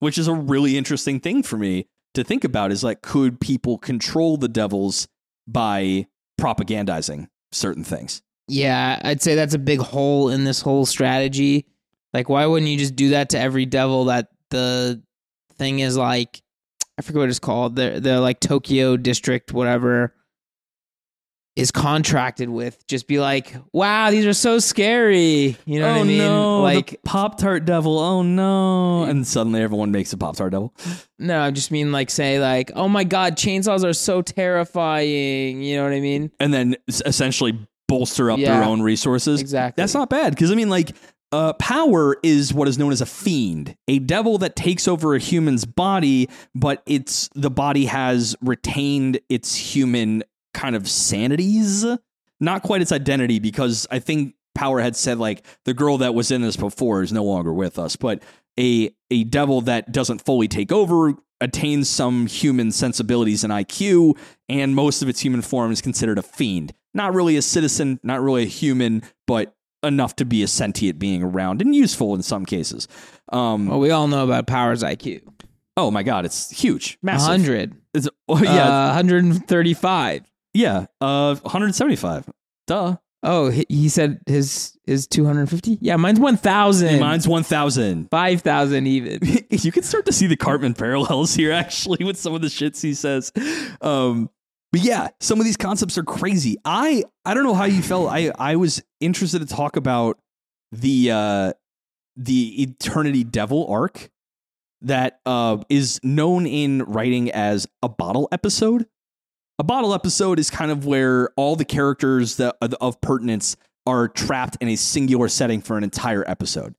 [0.00, 3.78] which is a really interesting thing for me to think about is like, could people
[3.78, 5.08] control the devils
[5.46, 6.06] by
[6.40, 8.22] propagandizing certain things?
[8.48, 11.66] Yeah, I'd say that's a big hole in this whole strategy.
[12.12, 15.02] Like, why wouldn't you just do that to every devil that the
[15.56, 16.42] thing is like?
[17.02, 17.74] I forget what it's called.
[17.74, 20.14] The the like Tokyo district, whatever,
[21.56, 22.86] is contracted with.
[22.86, 25.56] Just be like, wow, these are so scary.
[25.64, 26.62] You know what oh, I mean?
[26.62, 27.98] like, Pop Tart Devil.
[27.98, 29.02] Oh no!
[29.02, 30.72] And suddenly everyone makes a Pop Tart Devil.
[31.18, 35.60] no, I just mean like say like, oh my god, chainsaws are so terrifying.
[35.60, 36.30] You know what I mean?
[36.38, 38.54] and then essentially bolster up Yeah.
[38.54, 39.40] their own resources.
[39.40, 39.82] Exactly.
[39.82, 40.92] That's not bad because I mean, like,
[41.32, 45.18] uh, power is what is known as a fiend, a devil that takes over a
[45.18, 51.86] human's body, but it's the body has retained its human kind of sanities,
[52.38, 56.30] not quite its identity, because I think Power had said like the girl that was
[56.30, 58.22] in this before is no longer with us, but
[58.60, 64.16] a a devil that doesn't fully take over attains some human sensibilities and IQ,
[64.48, 66.72] and most of its human form is considered a fiend.
[66.94, 71.22] Not really a citizen, not really a human, but enough to be a sentient being
[71.22, 72.88] around and useful in some cases.
[73.32, 75.22] Um, Well, we all know about Power's IQ.
[75.76, 77.28] oh my god, it's huge, massive.
[77.28, 77.74] 100.
[77.94, 80.22] It's, oh, yeah, Uh, 135.
[80.54, 82.26] yeah, uh, 175.
[82.66, 82.96] Duh.
[83.24, 85.78] Oh, he, said his his 250?
[85.80, 86.98] Yeah, mine's 1,000.
[86.98, 88.10] Mine's 1,000.
[88.10, 89.20] 5,000 even.
[89.50, 92.82] you can start to see the Cartman parallels here, actually, with some of the shits
[92.82, 93.30] he says.
[93.80, 94.28] Um,
[94.72, 96.56] but yeah, some of these concepts are crazy.
[96.64, 98.10] I I don't know how you felt.
[98.10, 100.18] I I was interested to talk about
[100.72, 101.52] the uh,
[102.16, 104.10] the Eternity Devil arc
[104.80, 108.86] that uh, is known in writing as a bottle episode.
[109.58, 113.56] A bottle episode is kind of where all the characters that of pertinence
[113.86, 116.74] are trapped in a singular setting for an entire episode.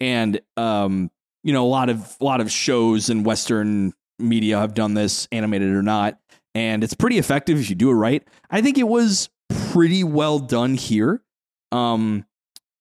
[0.00, 1.10] And um,
[1.42, 5.28] you know, a lot of a lot of shows in Western media have done this,
[5.30, 6.18] animated or not,
[6.54, 8.26] and it's pretty effective if you do it right.
[8.50, 11.22] I think it was pretty well done here.
[11.72, 12.26] Um,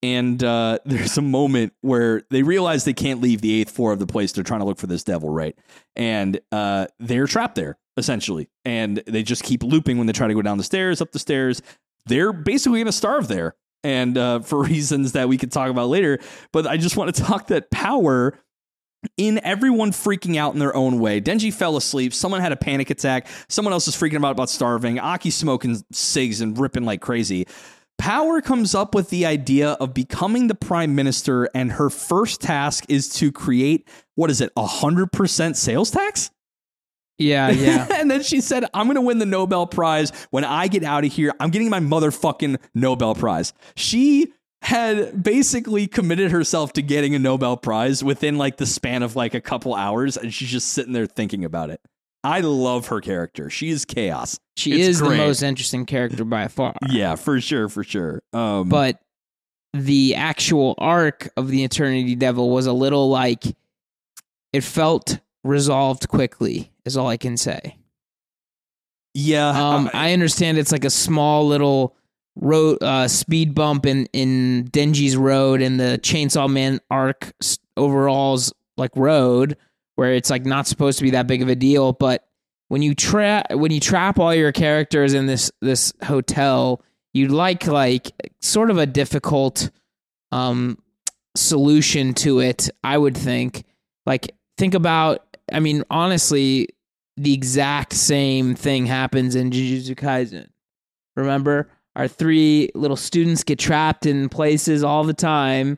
[0.03, 3.99] and uh, there's a moment where they realize they can't leave the eighth floor of
[3.99, 4.31] the place.
[4.31, 5.57] They're trying to look for this devil, right?
[5.95, 10.33] And uh, they're trapped there essentially, and they just keep looping when they try to
[10.33, 11.61] go down the stairs, up the stairs.
[12.05, 15.89] They're basically going to starve there, and uh, for reasons that we could talk about
[15.89, 16.19] later.
[16.51, 18.37] But I just want to talk that power
[19.17, 21.21] in everyone freaking out in their own way.
[21.21, 22.13] Denji fell asleep.
[22.13, 23.27] Someone had a panic attack.
[23.49, 24.99] Someone else is freaking out about starving.
[24.99, 27.47] Aki smoking cigs and ripping like crazy.
[27.97, 32.85] Power comes up with the idea of becoming the prime minister, and her first task
[32.89, 36.31] is to create what is it, a hundred percent sales tax?
[37.17, 37.87] Yeah, yeah.
[37.91, 40.11] and then she said, I'm going to win the Nobel Prize.
[40.31, 43.53] When I get out of here, I'm getting my motherfucking Nobel Prize.
[43.75, 49.15] She had basically committed herself to getting a Nobel Prize within like the span of
[49.15, 51.81] like a couple hours, and she's just sitting there thinking about it.
[52.23, 53.49] I love her character.
[53.49, 54.39] She is chaos.
[54.55, 56.73] She It's is the most interesting character by far.
[56.89, 58.23] Yeah, for sure, for sure.
[58.31, 58.99] Um, But
[59.73, 63.43] the actual arc of the Eternity Devil was a little like
[64.53, 67.75] it felt resolved quickly, is all I can say.
[69.13, 71.95] yeah, Um, I- I understand it's like a small little
[72.35, 77.31] road uh, speed bump in in Denji's road and the Chainsaw Man arc
[77.77, 79.57] overall's like road
[79.95, 82.25] where it's like not supposed to be that big of a deal, but
[82.69, 86.81] when you trap when you trap all your characters in this this hotel,
[87.13, 89.69] you like like sort of a difficult
[90.31, 90.77] um
[91.35, 93.65] solution to it, I would think.
[94.05, 96.69] Like think about I mean honestly
[97.15, 100.47] the exact same thing happens in Jujutsu Kaisen.
[101.15, 105.77] Remember, our three little students get trapped in places all the time,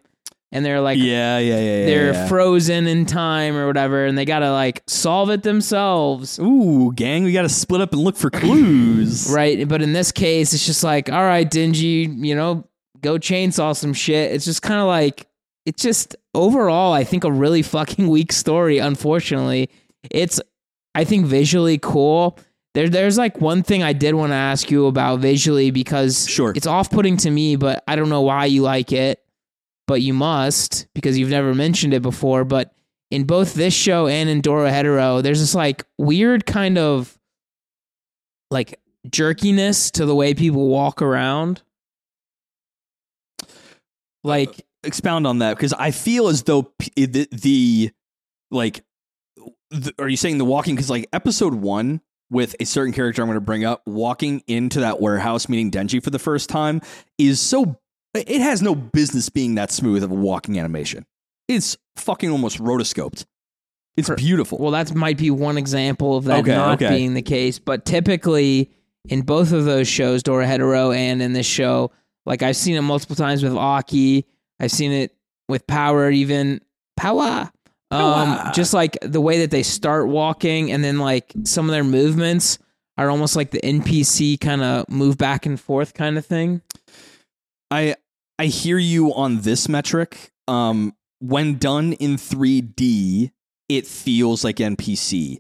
[0.52, 2.28] and they're like, yeah, yeah, yeah, they're yeah.
[2.28, 6.40] frozen in time or whatever, and they gotta like solve it themselves.
[6.40, 9.30] Ooh, gang, we got to split up and look for clues.
[9.36, 9.68] Right.
[9.68, 12.66] But in this case, it's just like, all right, Dingy, you know,
[13.02, 14.32] go chainsaw some shit.
[14.32, 15.28] It's just kind of like,
[15.66, 19.70] it's just overall, I think a really fucking weak story, unfortunately.
[20.10, 20.40] It's,
[20.94, 22.38] I think, visually cool.
[22.76, 26.52] There, there's like one thing I did want to ask you about visually because Sure.
[26.54, 29.24] it's off putting to me, but I don't know why you like it,
[29.88, 32.44] but you must because you've never mentioned it before.
[32.44, 32.76] But
[33.12, 37.18] in both this show and in Dorohedoro, there's this like weird kind of
[38.52, 41.62] like jerkiness to the way people walk around.
[44.26, 47.92] Like, uh, expound on that because I feel as though p- the, the
[48.52, 48.84] like,
[49.70, 50.76] the, are you saying the walking?
[50.76, 54.80] Because like episode one with a certain character I'm going to bring up, walking into
[54.82, 56.82] that warehouse meeting Denji for the first time
[57.18, 57.78] is so.
[58.14, 61.06] It has no business being that smooth of a walking animation.
[61.50, 63.26] It's fucking almost rotoscoped.
[63.98, 64.58] It's beautiful.
[64.58, 66.96] well, that might be one example of that Okay, not okay.
[66.96, 67.60] being the case.
[67.60, 68.72] But typically,
[69.08, 71.92] in both of those shows, Dorohedoro and in this show,
[72.26, 74.26] like I've seen it multiple times with Aki.
[74.60, 75.16] I've seen it
[75.48, 76.62] with Power, even
[76.98, 77.52] Power.
[77.96, 78.52] Um, Power.
[78.54, 82.60] just like the way that they start walking, and then like some of their movements
[82.98, 86.62] are almost like the NPC kind of move back and forth kind of thing.
[87.72, 87.96] I
[88.40, 90.32] I hear you on this metric.
[90.48, 93.32] Um, when done in 3D,
[93.70, 95.40] it feels like NPC.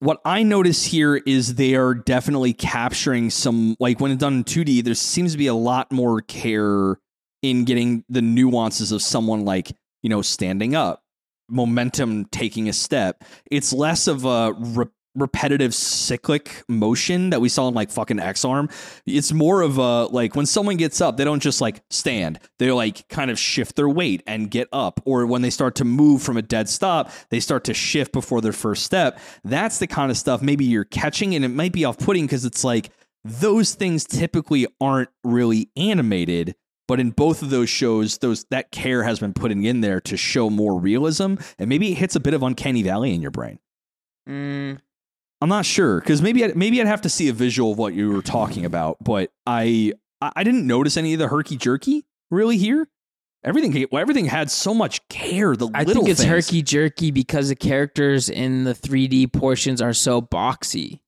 [0.00, 4.44] What I notice here is they are definitely capturing some like when it's done in
[4.44, 6.98] 2D, there seems to be a lot more care
[7.42, 11.02] in getting the nuances of someone like, you know, standing up,
[11.50, 13.24] momentum taking a step.
[13.50, 14.86] It's less of a re-
[15.16, 18.68] repetitive cyclic motion that we saw in like fucking Ex-Arm.
[19.06, 22.38] It's more of a like when someone gets up, they don't just like stand.
[22.58, 25.00] They like kind of shift their weight and get up.
[25.04, 28.40] Or when they start to move from a dead stop, they start to shift before
[28.40, 29.18] their first step.
[29.44, 32.44] That's the kind of stuff maybe you're catching and it might be off putting because
[32.44, 32.90] it's like
[33.24, 36.54] those things typically aren't really animated.
[36.90, 40.16] But in both of those shows, those that care has been putting in there to
[40.16, 43.60] show more realism, and maybe it hits a bit of uncanny valley in your brain.
[44.28, 44.80] Mm,
[45.40, 47.94] I'm not sure because maybe I'd, maybe I'd have to see a visual of what
[47.94, 52.06] you were talking about, but I I I didn't notice any of the herky jerky
[52.28, 52.88] really here.
[53.44, 55.54] Everything everything had so much care.
[55.54, 60.20] The I think it's herky jerky because the characters in the 3D portions are so
[60.20, 61.02] boxy.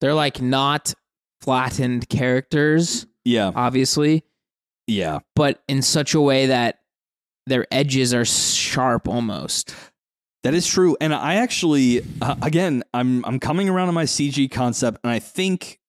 [0.00, 0.92] They're like not
[1.40, 4.24] flattened characters, Yeah, obviously,
[4.88, 5.20] yeah.
[5.36, 6.80] but in such a way that
[7.48, 9.74] their edges are sharp almost.
[10.44, 14.48] That is true, and I actually, uh, again, I'm I'm coming around on my CG
[14.50, 15.80] concept, and I think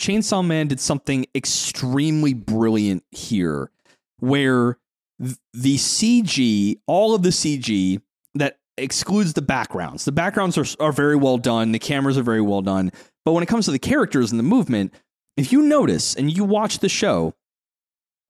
[0.00, 3.70] Chainsaw Man did something extremely brilliant here,
[4.18, 4.78] where
[5.22, 8.00] th- the CG, all of the CG
[8.34, 12.40] that excludes the backgrounds, the backgrounds are are very well done, the cameras are very
[12.40, 12.90] well done,
[13.26, 14.94] but when it comes to the characters and the movement,
[15.36, 17.34] if you notice and you watch the show,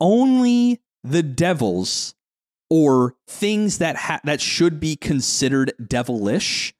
[0.00, 2.14] only the devils
[2.70, 6.74] or things that ha- that should be considered devilish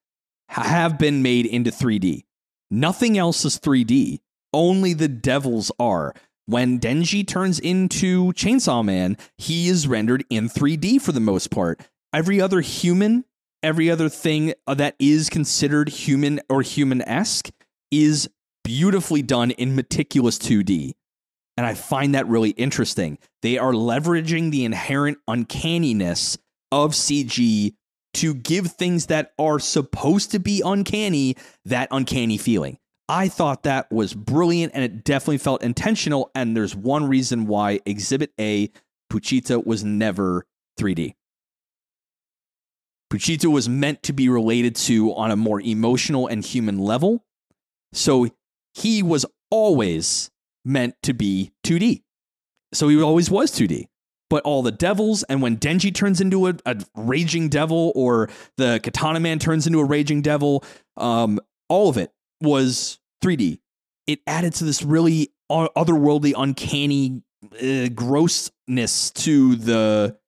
[0.51, 2.25] have been made into 3D.
[2.71, 4.21] Nothing else is 3D.
[4.53, 6.15] Only the devils are.
[6.47, 11.81] When Denji turns into Chainsaw Man, he is rendered in 3D for the most part.
[12.15, 13.27] Every other human,
[13.63, 17.51] every other thing that is considered human or human esque
[17.91, 18.31] is
[18.65, 20.95] beautifully done in meticulous 2D.
[21.59, 23.19] And I find that really interesting.
[23.43, 26.39] They are leveraging the inherent uncanniness
[26.71, 27.75] of CG
[28.15, 31.35] to give things that are supposed to be uncanny
[31.65, 32.79] that uncanny feeling.
[33.09, 36.31] I thought that was brilliant and it definitely felt intentional.
[36.33, 38.71] And there's one reason why Exhibit A,
[39.13, 40.47] Pochita, was never
[40.79, 41.17] 3D.
[43.13, 47.25] Pochita was meant to be related to on a more emotional and human level.
[47.93, 48.29] So
[48.75, 50.31] he was always
[50.65, 52.03] meant to be 2D.
[52.73, 53.87] So he always was 2D.
[54.31, 58.29] But all the devils, and when Denji turns into a, a raging devil, or
[58.59, 60.65] the Katana Man turns into a raging devil,
[60.99, 61.41] um,
[61.71, 63.59] all of it was 3D.
[64.07, 67.23] It added to this really otherworldly, uncanny
[67.63, 70.19] uh, grossness to the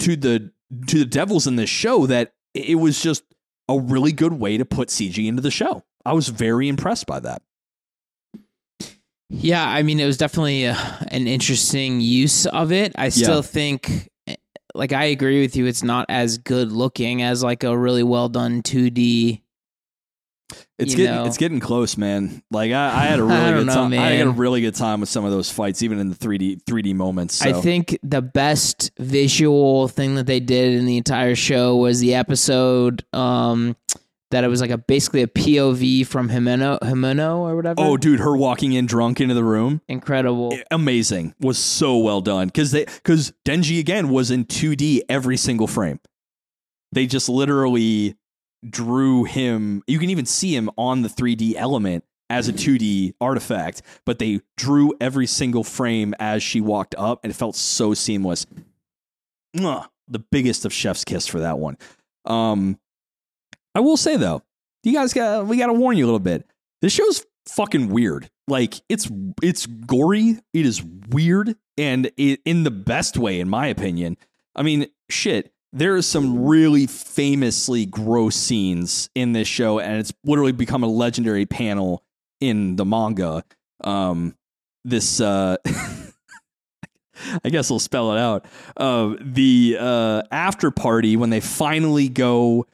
[0.00, 0.52] to the
[0.86, 3.22] to the devils in this show that it was just
[3.68, 5.84] a really good way to put CG into the show.
[6.04, 7.42] I was very impressed by that.
[9.30, 10.76] Yeah, I mean, it was definitely uh
[11.08, 12.92] an interesting use of it.
[12.96, 13.42] I still Yeah.
[13.42, 14.36] think, eh,
[14.74, 15.66] like, I agree with you.
[15.66, 19.42] It's not as good looking as like a really well done 2D.
[20.78, 21.24] It's getting know.
[21.26, 22.42] it's getting close, man.
[22.50, 23.92] Like I, I had a really good know, time.
[23.92, 26.38] I had a really good time with some of those fights, even in the three
[26.38, 27.34] D three D moments.
[27.34, 27.50] So.
[27.50, 32.14] I think the best visual thing that they did in the entire show was the
[32.14, 33.76] episode um,
[34.30, 37.80] that it was like a basically a POV from Himeno, Himeno or whatever.
[37.80, 40.56] Oh, dude, her walking in drunk into the room, incredible!
[40.70, 41.34] amazing.
[41.40, 45.66] Was so well done because they because Denji again was in two D every single
[45.66, 46.00] frame.
[46.92, 48.16] They just literally
[48.68, 49.82] drew him.
[49.86, 53.82] You can even see him on the three D element as a two D artifact,
[54.04, 58.46] but they drew every single frame as she walked up, and it felt so seamless.
[59.56, 59.86] Mwah.
[60.10, 61.76] The biggest of chef's kiss for that one.
[62.24, 62.78] Um,
[63.74, 64.42] I will say though,
[64.82, 66.46] you guys got we got to warn you a little bit.
[66.80, 68.30] This show's fucking weird.
[68.46, 69.10] Like it's
[69.42, 70.38] it's gory.
[70.52, 74.16] It is weird, and it, in the best way, in my opinion.
[74.54, 75.52] I mean, shit.
[75.70, 80.86] There are some really famously gross scenes in this show, and it's literally become a
[80.86, 82.02] legendary panel
[82.40, 83.44] in the manga.
[83.84, 84.34] Um,
[84.82, 85.58] this uh,
[87.44, 88.46] I guess I'll spell it out.
[88.76, 92.66] Uh, the uh, after party when they finally go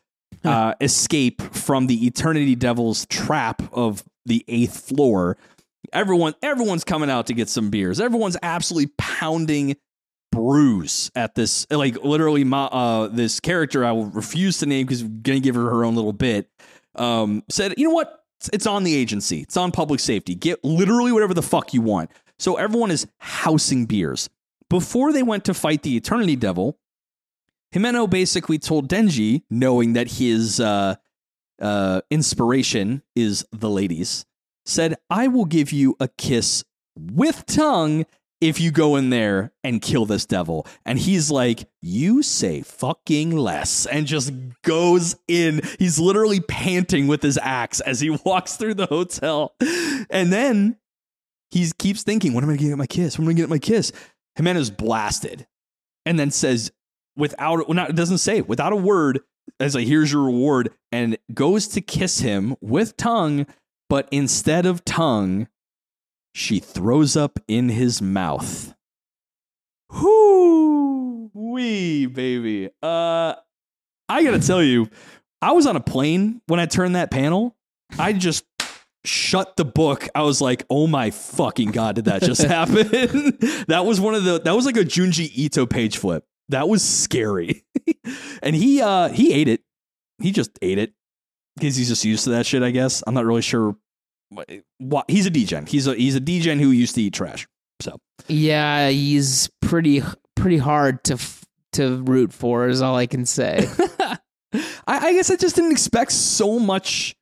[0.51, 5.37] uh, escape from the Eternity Devil's trap of the eighth floor.
[5.93, 8.01] Everyone, everyone's coming out to get some beers.
[8.01, 9.77] Everyone's absolutely pounding
[10.33, 11.67] brews at this.
[11.71, 15.55] Like literally, my uh, this character I will refuse to name because I'm gonna give
[15.55, 16.49] her her own little bit.
[16.97, 18.07] Um, said, you know what?
[18.41, 19.41] It's- It's on the agency.
[19.41, 20.35] It's on public safety.
[20.35, 22.11] Get literally whatever the fuck you want.
[22.39, 24.29] So everyone is housing beers.
[24.69, 26.79] Before they went to fight the Eternity Devil,
[27.75, 30.95] Himeno basically told Denji, knowing that his uh,
[31.61, 34.25] uh, inspiration is the ladies,
[34.65, 36.65] said, I will give you a kiss
[36.97, 38.07] with tongue
[38.41, 40.67] if you go in there and kill this devil.
[40.85, 43.87] And he's like, You say fucking less.
[43.87, 45.63] And just goes in.
[45.79, 49.55] He's literally panting with his axe as he walks through the hotel.
[50.11, 50.77] And then
[51.51, 53.19] he keeps thinking, When am I to get my kiss?
[53.19, 53.93] When am I to get my kiss?
[54.39, 55.47] Himeno's blasted
[56.05, 56.71] and then says,
[57.17, 59.21] without, well, not, it doesn't say, without a word,
[59.61, 63.47] as like, Here's your reward, and goes to kiss him with tongue.
[63.91, 65.49] But instead of tongue,
[66.35, 68.75] she throws up in his mouth.
[69.93, 72.71] Whoo wee baby.
[72.83, 73.35] Uh
[74.09, 74.89] I gotta tell you,
[75.41, 77.57] I was on a plane when I turned that panel.
[77.99, 78.45] I just
[79.05, 80.09] shut the book.
[80.15, 82.89] I was like, oh my fucking god, did that just happen?
[83.69, 86.25] that was one of the that was like a Junji Ito page flip.
[86.51, 87.65] That was scary.
[88.43, 89.63] and he uh he ate it.
[90.23, 90.93] He just ate it.
[91.57, 93.03] Because he's just used to that shit, I guess.
[93.07, 93.77] I'm not really sure
[94.79, 95.67] what he's a degen.
[95.67, 97.47] He's a he's a degen who used to eat trash.
[97.81, 100.03] So Yeah, he's pretty
[100.37, 102.69] pretty hard to f- to root for.
[102.69, 103.69] Is all I can say.
[104.53, 107.17] I, I guess I just didn't expect so much.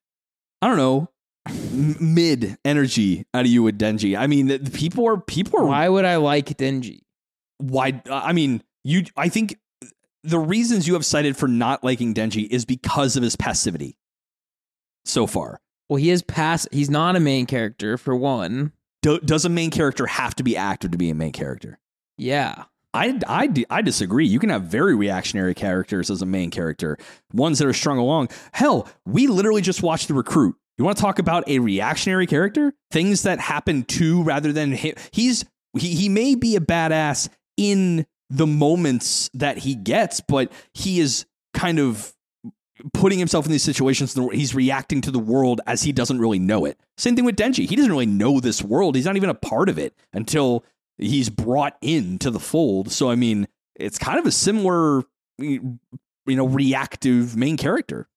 [0.60, 1.08] I don't know,
[1.48, 4.16] m- mid energy out of you with Denji.
[4.18, 7.00] I mean, the, the people are people are Why would I like Denji?
[7.58, 8.00] why.
[8.10, 9.04] I mean, you.
[9.16, 9.58] I think
[10.22, 13.96] the reasons you have cited for not liking Denji is because of his passivity.
[15.04, 16.68] So far, Well, he is pass.
[16.70, 18.72] He's not a main character for one.
[19.02, 21.80] Do, does a main character have to be active to be a main character?
[22.16, 22.64] Yeah.
[22.94, 24.26] I, I, I disagree.
[24.26, 26.98] You can have very reactionary characters as a main character,
[27.32, 28.28] ones that are strung along.
[28.52, 30.54] Hell, we literally just watched The Recruit.
[30.78, 32.74] You want to talk about a reactionary character?
[32.90, 34.94] Things that happen to rather than him.
[35.10, 35.44] He's
[35.76, 41.26] he, he may be a badass in the moments that he gets, but he is
[41.52, 42.14] kind of
[42.94, 44.18] putting himself in these situations.
[44.32, 46.80] He's reacting to the world as he doesn't really know it.
[46.96, 47.68] Same thing with Denji.
[47.68, 48.96] He doesn't really know this world.
[48.96, 50.64] He's not even a part of it until
[50.96, 52.90] he's brought into the fold.
[52.90, 55.02] So I mean, it's kind of a similar,
[55.38, 55.78] you
[56.26, 58.08] know, reactive main character.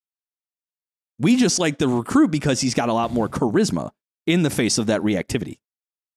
[1.19, 3.91] We just like the recruit because he's got a lot more charisma
[4.25, 5.59] in the face of that reactivity.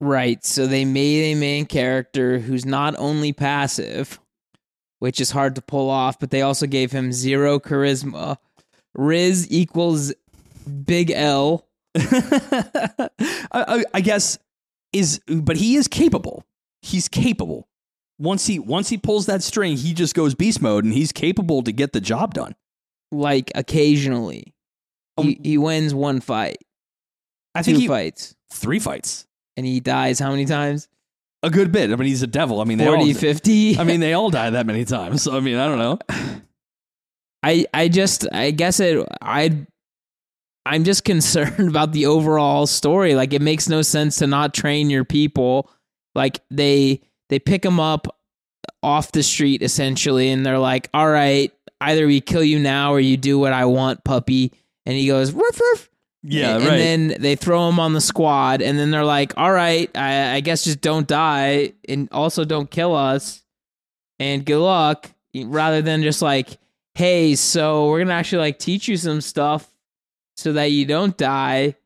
[0.00, 0.44] Right.
[0.44, 4.20] So they made a main character who's not only passive,
[5.00, 8.36] which is hard to pull off, but they also gave him zero charisma.
[8.94, 10.12] Riz equals
[10.84, 11.66] big L.
[11.96, 13.08] I,
[13.52, 14.38] I, I guess
[14.92, 16.44] is, but he is capable.
[16.82, 17.68] He's capable.
[18.20, 21.62] Once he once he pulls that string, he just goes beast mode, and he's capable
[21.62, 22.56] to get the job done.
[23.12, 24.54] Like occasionally,
[25.16, 26.58] he, Um, he wins one fight,
[27.54, 29.27] I two think he fights, three fights,
[29.58, 30.88] and he dies how many times?
[31.42, 31.90] a good bit.
[31.90, 32.60] I mean, he's a devil.
[32.60, 33.78] I mean, they 40, all, 50?
[33.78, 35.22] I mean, they all die that many times.
[35.22, 35.98] So I mean, I don't know.
[37.42, 39.66] I I just I guess it I
[40.66, 43.14] I'm just concerned about the overall story.
[43.14, 45.70] Like it makes no sense to not train your people.
[46.14, 48.08] Like they they pick them up
[48.82, 53.00] off the street essentially and they're like, "All right, either we kill you now or
[53.00, 54.52] you do what I want, puppy."
[54.86, 55.90] And he goes, "Ruff ruff."
[56.22, 56.80] Yeah, and, right.
[56.80, 60.34] And then they throw him on the squad and then they're like, "All right, I,
[60.36, 63.42] I guess just don't die and also don't kill us."
[64.18, 66.58] And good luck rather than just like
[66.98, 69.72] hey, so we're gonna actually like teach you some stuff
[70.36, 71.76] so that you don't die.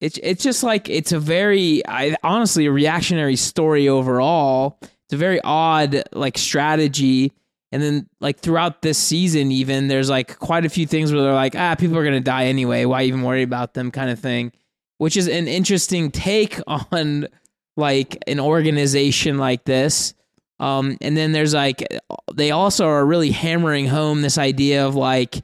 [0.00, 4.78] It's it's just like it's a very I honestly a reactionary story overall.
[4.80, 7.32] It's a very odd like strategy.
[7.72, 11.32] And then like throughout this season, even there's like quite a few things where they're
[11.32, 12.84] like, ah, people are gonna die anyway.
[12.84, 13.90] Why even worry about them?
[13.90, 14.52] Kind of thing.
[14.98, 17.28] Which is an interesting take on
[17.76, 20.14] like an organization like this.
[20.58, 21.82] Um, and then there's like
[22.34, 25.42] they also are really hammering home this idea of like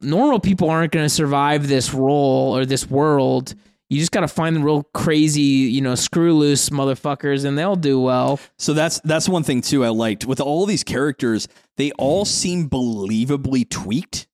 [0.00, 3.54] normal people aren't going to survive this role or this world.
[3.88, 7.76] You just got to find the real crazy, you know, screw loose motherfuckers, and they'll
[7.76, 8.40] do well.
[8.58, 11.46] So that's that's one thing too I liked with all these characters.
[11.76, 14.26] They all seem believably tweaked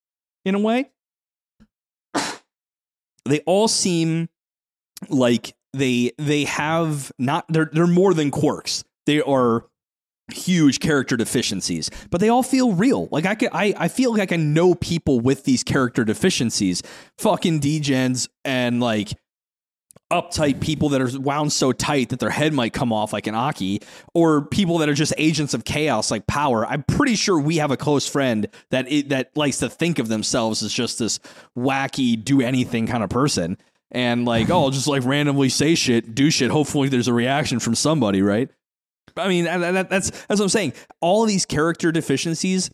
[0.44, 0.90] in a way.
[3.24, 4.28] They all seem
[5.08, 8.84] like they they have not they're they're more than quirks.
[9.06, 9.66] They are
[10.32, 13.08] huge character deficiencies, but they all feel real.
[13.10, 16.82] Like I can, I, I feel like I know people with these character deficiencies,
[17.18, 19.12] fucking degens and like
[20.12, 23.34] uptight people that are wound so tight that their head might come off like an
[23.34, 23.80] Aki,
[24.14, 26.66] or people that are just agents of chaos like Power.
[26.66, 30.08] I'm pretty sure we have a close friend that it, that likes to think of
[30.08, 31.18] themselves as just this
[31.58, 33.56] wacky, do anything kind of person.
[33.90, 36.50] And like, oh, just like randomly say shit, do shit.
[36.50, 38.48] Hopefully, there's a reaction from somebody, right?
[39.16, 40.72] I mean, that, that- that's that's what I'm saying.
[41.00, 42.70] All these character deficiencies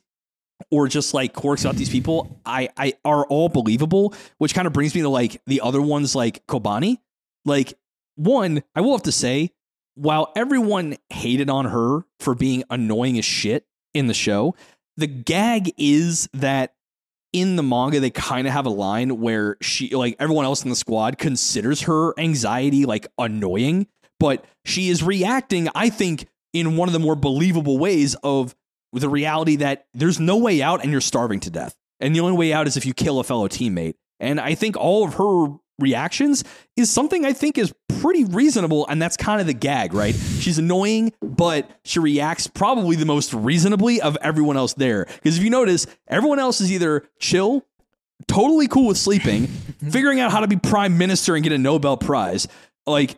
[0.71, 4.73] or just like quirks about these people, I, I are all believable, which kind of
[4.73, 6.99] brings me to like the other ones like Kobeni.
[7.49, 7.75] Like
[8.15, 9.51] one, I will have to say,
[9.95, 14.55] while everyone hated on her for being annoying as shit in the show,
[14.97, 16.75] the gag is that
[17.33, 20.71] in the manga they kind of have a line where she like everyone else in
[20.71, 23.87] the squad considers her anxiety like annoying,
[24.21, 28.55] but she is reacting, I think, in one of the more believable ways of
[28.93, 31.77] the reality that there's no way out and you're starving to death.
[32.01, 33.95] And the only way out is if you kill a fellow teammate.
[34.21, 36.45] And I think all of her reactions
[36.77, 38.87] is something I think is pretty reasonable.
[38.89, 40.15] And that's kind of the gag, right?
[40.15, 45.05] She's annoying, but she reacts probably the most reasonably of everyone else there.
[45.05, 47.65] Because if you notice, everyone else is either chill,
[48.27, 49.47] totally cool with sleeping,
[49.91, 52.49] figuring out how to be prime minister and get a Nobel Prize.
[52.87, 53.17] Like,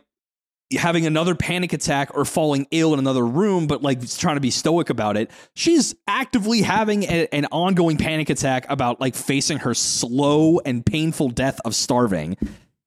[0.77, 4.51] having another panic attack or falling ill in another room, but like trying to be
[4.51, 5.31] stoic about it.
[5.55, 11.29] She's actively having a- an ongoing panic attack about like facing her slow and painful
[11.29, 12.37] death of starving.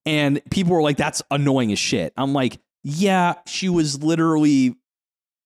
[0.07, 2.13] And people were like, that's annoying as shit.
[2.17, 4.77] I'm like, yeah, she was literally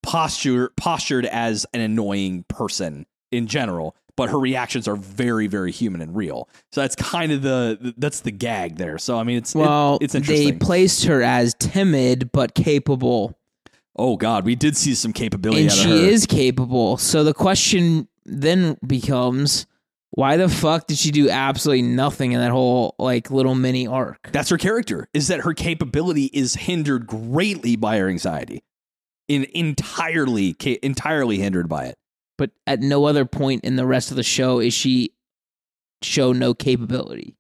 [0.03, 6.03] posture postured as an annoying person in general but her reactions are very very human
[6.03, 9.55] and real so that's kind of the that's the gag there so i mean it's
[9.55, 13.35] it- Well, it's they placed her as timid but capable,
[14.01, 15.97] Oh God, we did see some capability and out of she her.
[15.97, 16.99] is capable.
[16.99, 19.66] So the question then becomes,
[20.11, 24.31] why the fuck did she do absolutely nothing in that whole like little mini arc?
[24.31, 25.09] That's her character.
[25.14, 28.62] Is that her capability is hindered greatly by her anxiety,
[29.27, 31.98] in entirely ca- entirely hindered by it.
[32.39, 35.12] But at no other point in the rest of the show is she
[36.03, 37.34] show no capability.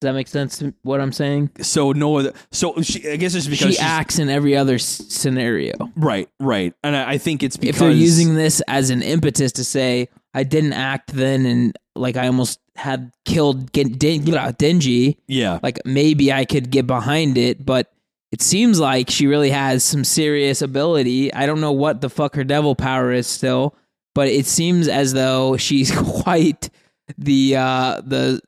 [0.00, 0.62] Does that make sense?
[0.82, 1.50] What I'm saying?
[1.60, 2.32] So no other.
[2.50, 5.72] So she, I guess it's because she acts in every other s- scenario.
[5.96, 9.52] right, right, and I, I think it's because if they're using this as an impetus
[9.52, 15.18] to say I didn't act then and like I almost had killed Gen- Den- Denji,
[15.28, 17.92] yeah, like maybe I could get behind it, but
[18.32, 21.32] it seems like she really has some serious ability.
[21.32, 23.76] I don't know what the fuck her devil power is still,
[24.14, 25.90] but it seems as though she's
[26.22, 26.70] quite
[27.18, 28.40] the uh the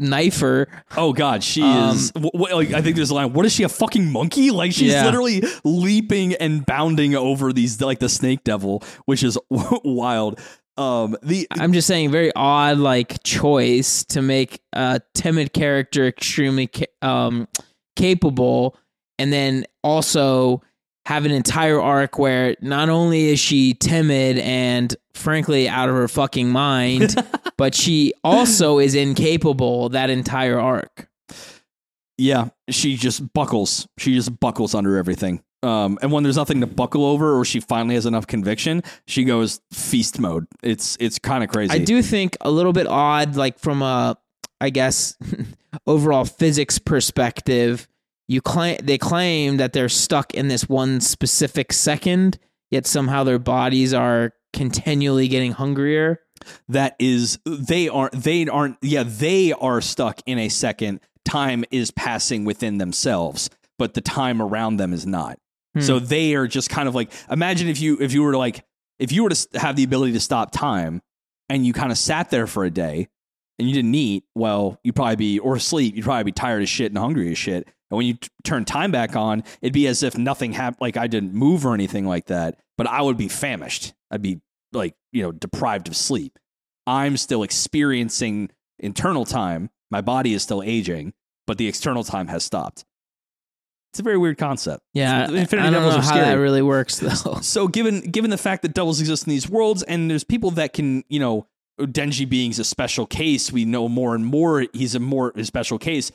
[0.00, 0.66] knifer.
[0.96, 2.12] Oh God, she Um, is.
[2.16, 3.32] wh- wh- like, I think there's a line.
[3.32, 3.62] What is she?
[3.64, 4.50] A fucking monkey?
[4.58, 5.04] Like she's Yeah.
[5.04, 10.40] literally leaping and bounding over these like the snake devil, which is wild.
[10.76, 16.68] Um, the I'm just saying very odd like choice to make a timid character extremely
[16.68, 17.48] ca- um
[17.96, 18.76] capable
[19.18, 20.62] and then also
[21.06, 26.06] have an entire arc where not only is she timid and frankly out of her
[26.06, 27.14] fucking mind,
[27.56, 31.08] but she also is incapable that entire arc.
[32.18, 33.88] Yeah, she just buckles.
[33.96, 35.42] She just buckles under everything.
[35.62, 39.24] Um, and when there's nothing to buckle over, or she finally has enough conviction, she
[39.24, 40.46] goes feast mode.
[40.62, 41.72] It's it's kind of crazy.
[41.72, 44.16] I do think a little bit odd, like from a,
[44.60, 45.16] I guess,
[45.86, 47.88] overall physics perspective.
[48.28, 52.38] You claim they claim that they're stuck in this one specific second,
[52.70, 56.20] yet somehow their bodies are continually getting hungrier.
[56.68, 61.00] that is they aren't they aren't yeah they are stuck in a second.
[61.24, 65.38] Time is passing within themselves, but the time around them is not.
[65.74, 65.80] Hmm.
[65.80, 68.64] So they are just kind of like imagine if you if you were to like
[68.98, 71.00] if you were to have the ability to stop time
[71.48, 73.08] and you kind of sat there for a day
[73.58, 76.68] and you didn't eat, well, you'd probably be or sleep, you'd probably be tired as
[76.68, 77.68] shit and hungry as shit.
[77.90, 80.96] And when you t- turn time back on, it'd be as if nothing happened, like
[80.96, 82.58] I didn't move or anything like that.
[82.76, 83.94] But I would be famished.
[84.10, 84.40] I'd be
[84.72, 86.38] like you know deprived of sleep.
[86.86, 89.70] I'm still experiencing internal time.
[89.90, 91.12] My body is still aging,
[91.46, 92.84] but the external time has stopped.
[93.92, 94.82] It's a very weird concept.
[94.92, 96.24] Yeah, So Infinity I don't Devils know are how scary.
[96.26, 97.38] that really works though.
[97.42, 100.72] So given given the fact that devils exist in these worlds and there's people that
[100.74, 101.46] can, you know,
[101.80, 105.78] Denji being's a special case, we know more and more he's a more a special
[105.78, 106.12] case.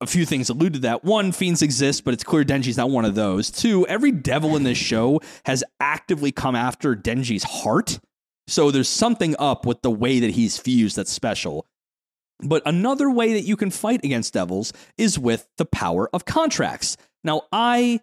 [0.00, 1.04] A few things allude to that.
[1.04, 3.50] One, fiends exist, but it's clear Denji's not one of those.
[3.50, 7.98] Two, every devil in this show has actively come after Denji's heart.
[8.46, 11.66] So there's something up with the way that he's fused that's special.
[12.40, 16.96] But another way that you can fight against devils is with the power of contracts.
[17.24, 18.00] Now, I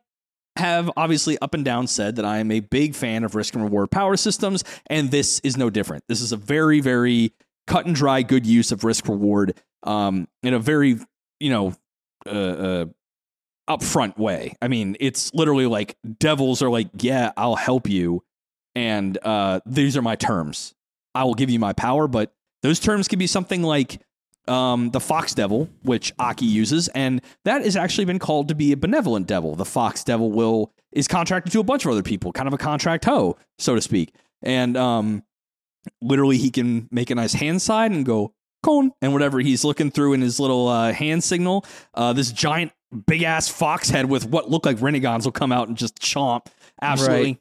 [0.58, 3.64] have obviously up and down said that I am a big fan of risk and
[3.64, 6.04] reward power systems, and this is no different.
[6.08, 7.34] This is a very, very
[7.68, 11.00] cut and dry good use of risk reward um, in a very,
[11.40, 11.74] you know,
[12.26, 12.86] uh, uh,
[13.70, 14.54] upfront way.
[14.62, 18.24] I mean, it's literally like devils are like, yeah, I'll help you,
[18.76, 20.74] and uh, these are my terms.
[21.14, 24.02] I will give you my power, but those terms can be something like
[24.48, 28.72] um, the fox devil, which Aki uses, and that has actually been called to be
[28.72, 29.56] a benevolent devil.
[29.56, 32.58] The fox devil will is contracted to a bunch of other people, kind of a
[32.58, 34.14] contract hoe, so to speak.
[34.44, 35.24] And um,
[36.02, 38.35] literally, he can make a nice hand sign and go
[38.66, 42.72] cone, and whatever he's looking through in his little uh, hand signal, uh, this giant
[43.08, 46.48] big ass fox head with what look like renegons will come out and just chomp.
[46.82, 47.40] Absolutely,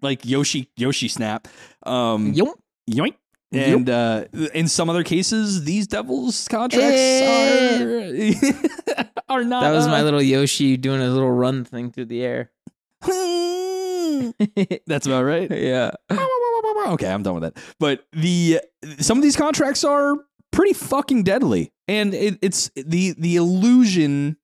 [0.00, 1.48] like Yoshi Yoshi snap.
[1.84, 3.14] Um, yoink.
[3.52, 3.66] Yep.
[3.66, 9.62] And uh, in some other cases, these devils contracts are are not.
[9.62, 12.52] That was my uh, little Yoshi doing a little run thing through the air.
[14.86, 15.50] That's about right.
[15.56, 15.90] yeah.
[16.88, 17.56] Okay, I'm done with that.
[17.78, 18.60] But the
[18.98, 20.14] some of these contracts are
[20.52, 24.36] pretty fucking deadly, and it, it's the the illusion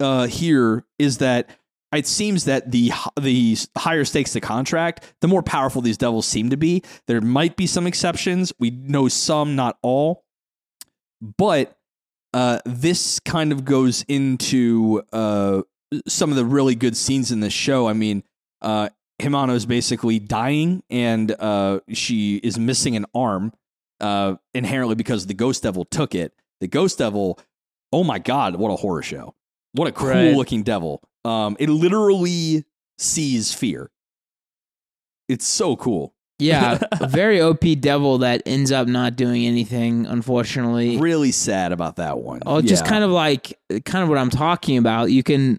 [0.00, 1.50] uh, here is that
[1.94, 6.50] it seems that the the higher stakes the contract, the more powerful these devils seem
[6.50, 6.82] to be.
[7.06, 8.52] There might be some exceptions.
[8.58, 10.24] We know some, not all,
[11.20, 11.76] but
[12.34, 15.62] uh, this kind of goes into uh,
[16.06, 17.88] some of the really good scenes in this show.
[17.88, 18.22] I mean,
[18.60, 18.90] uh,
[19.20, 23.52] Himeno is basically dying, and uh, she is missing an arm
[24.00, 26.32] uh, inherently because the Ghost Devil took it.
[26.60, 27.38] The Ghost Devil,
[27.92, 29.34] oh my god, what a horror show!
[29.72, 30.34] What a cool Right.
[30.34, 31.02] looking devil.
[31.24, 32.64] Um, it literally
[32.98, 33.90] sees fear.
[35.28, 36.14] It's so cool.
[36.40, 36.78] Yeah.
[37.00, 40.96] a very OP devil that ends up not doing anything, unfortunately.
[40.96, 42.40] Really sad about that one.
[42.46, 42.90] Oh, just Yeah.
[42.90, 45.10] kind of like kind of what I'm talking about.
[45.10, 45.58] You can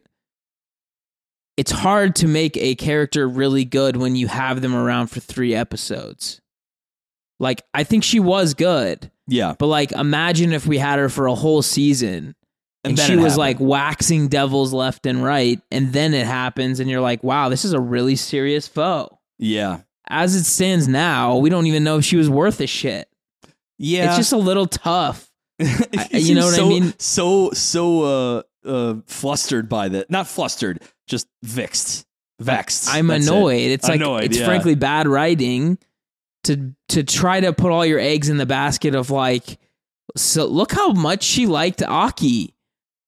[1.58, 5.54] it's hard to make a character really good when you have them around for 3
[5.54, 6.40] episodes.
[7.40, 9.56] Like I think she was good, yeah.
[9.58, 12.36] but like imagine if we had her for a whole season
[12.84, 13.38] and, then she was happened.
[13.38, 17.64] like waxing devils left and right and then it happens and you're like, "Wow, this
[17.66, 19.80] is a really serious foe." yeah,
[20.10, 23.08] As it stands now, we don't even know if she was worth a shit.
[23.78, 24.08] yeah.
[24.10, 25.30] It's just a little tough.
[25.62, 26.94] I- you know what I mean?
[27.00, 32.06] So so uh uh flustered by the not flustered, just vexed.
[32.42, 32.90] Vexed.
[32.90, 33.30] I'm That's it.
[33.32, 33.72] annoyed.
[33.72, 34.46] It's like Annoyed, it's yeah.
[34.46, 35.78] frankly bad writing
[36.50, 39.60] to to try to put all your eggs in the basket of like
[40.18, 42.54] so look how much she liked Aki.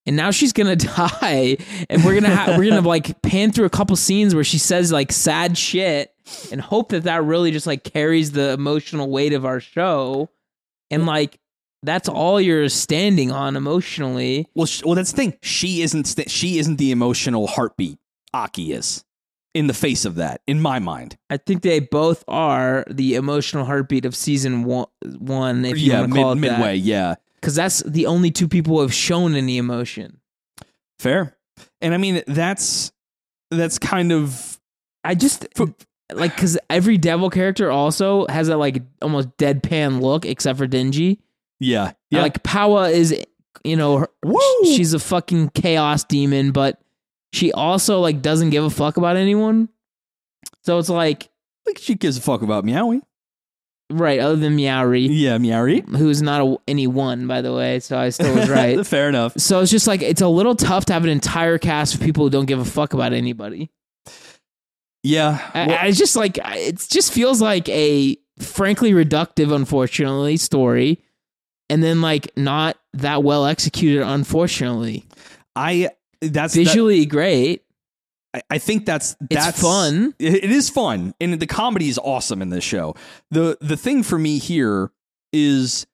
[0.04, 3.70] And now she's gonna die, and we're gonna ha- we're gonna like pan through a
[3.70, 6.12] couple scenes where she says like sad shit,
[6.50, 10.28] and hope that that really just like carries the emotional weight of our show,
[10.90, 11.38] and like
[11.84, 14.48] that's all you're standing on emotionally.
[14.56, 15.38] Well, sh- well, that's the thing.
[15.40, 16.04] She isn't.
[16.08, 17.98] St- she isn't the emotional heartbeat.
[18.34, 19.04] Aki is.
[19.54, 21.18] In the face of that, in my mind.
[21.28, 24.86] I think they both are the emotional heartbeat of season one.
[25.18, 26.58] One, if you yeah, want to call mid- it that.
[26.58, 26.76] midway.
[26.76, 30.20] Yeah, because that's the only two people who have shown any emotion.
[30.98, 31.36] fair.
[31.82, 32.92] And I mean, that's
[33.50, 34.58] that's kind of
[35.04, 35.46] I just
[36.14, 41.20] like because every devil character also has that like almost deadpan look, except for Dingy.
[41.60, 42.22] yeah, yeah.
[42.22, 43.14] Like Pawa is,
[43.64, 44.08] you know, her,
[44.64, 46.80] she's a fucking chaos demon, but
[47.32, 49.68] she also like doesn't give a fuck about anyone.
[50.64, 51.28] So it's like
[51.66, 53.02] like she gives a fuck about meowing.
[53.90, 55.86] right, other than Meowry, Yeah, meowry.
[55.96, 57.78] who's not a, any one by the way.
[57.80, 58.84] So I still was right.
[58.86, 59.34] fair enough.
[59.38, 62.24] So it's just like it's a little tough to have an entire cast of people
[62.24, 63.70] who don't give a fuck about anybody.
[65.02, 65.50] Yeah.
[65.54, 71.00] I, well- I just like it just feels like a frankly reductive, unfortunately, story,
[71.68, 75.04] and then like not that well executed, unfortunately.
[75.56, 75.90] I
[76.30, 77.64] that's that- Visually great,
[78.34, 80.14] I, I think that's it's fun.
[80.18, 82.94] It, it is fun, and the comedy is awesome in this show.
[83.30, 84.90] the The thing for me here
[85.32, 85.86] is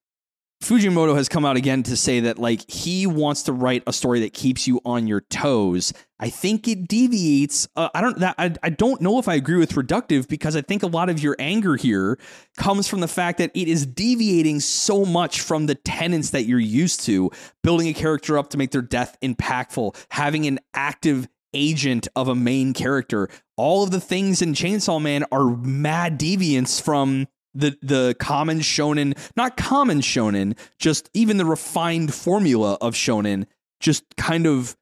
[0.62, 4.20] Fujimoto has come out again to say that like he wants to write a story
[4.20, 5.92] that keeps you on your toes.
[6.18, 7.68] I think it deviates.
[7.76, 10.62] Uh, I don't that I, I don't know if I agree with reductive because I
[10.62, 12.18] think a lot of your anger here
[12.56, 16.58] comes from the fact that it is deviating so much from the tenets that you're
[16.58, 17.30] used to,
[17.62, 22.34] building a character up to make their death impactful, having an active agent of a
[22.34, 23.28] main character.
[23.56, 27.28] All of the things in Chainsaw Man are mad deviants from
[27.58, 33.46] the the common shonen, not common shonen, just even the refined formula of shonen,
[33.80, 34.76] just kind of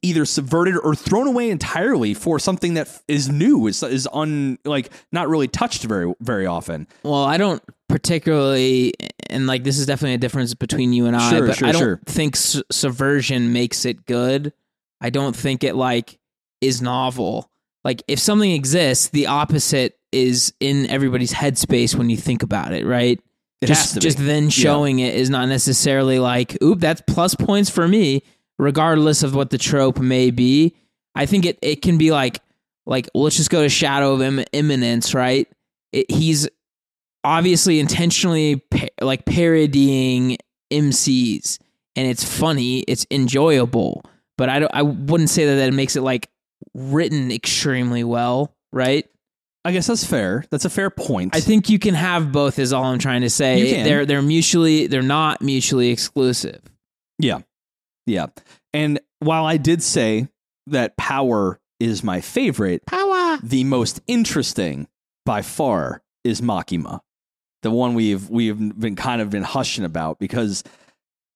[0.00, 4.90] either subverted or thrown away entirely for something that is new, is is un like
[5.12, 6.86] not really touched very very often.
[7.02, 8.94] Well, I don't particularly,
[9.28, 11.72] and like this is definitely a difference between you and I, Sure, but sure, I
[11.72, 12.00] don't sure.
[12.06, 14.52] think su- subversion makes it good.
[15.00, 16.18] I don't think it like
[16.60, 17.50] is novel.
[17.84, 22.86] Like if something exists, the opposite is in everybody's headspace when you think about it,
[22.86, 23.20] right?
[23.60, 24.02] It just has to be.
[24.02, 28.22] just then showing it is not necessarily like, oop, that's plus points for me,
[28.58, 30.74] regardless of what the trope may be.
[31.14, 32.40] I think it it can be like
[32.86, 35.48] like let's just go to Shadow of Im- Eminence, right?
[35.92, 36.48] It, he's
[37.24, 38.62] obviously intentionally
[39.00, 40.38] like parodying
[40.70, 41.58] MCs,
[41.96, 44.02] and it's funny, it's enjoyable,
[44.36, 46.28] but I don't, I wouldn't say that that makes it like
[46.74, 49.06] written extremely well, right?
[49.66, 50.44] I guess that's fair.
[50.50, 51.34] That's a fair point.
[51.34, 52.60] I think you can have both.
[52.60, 53.58] Is all I'm trying to say.
[53.58, 53.84] You can.
[53.84, 56.62] They're they're mutually they're not mutually exclusive.
[57.18, 57.40] Yeah.
[58.06, 58.26] Yeah.
[58.72, 60.28] And while I did say
[60.68, 63.38] that Power is my favorite, Power.
[63.42, 64.86] the most interesting
[65.24, 67.00] by far is Makima,
[67.62, 70.62] the one we've we've been kind of been hushing about because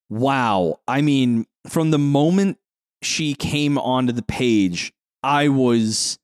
[0.09, 2.59] wow, I mean, from the moment
[3.03, 4.93] she came onto the page,
[5.25, 6.21] I was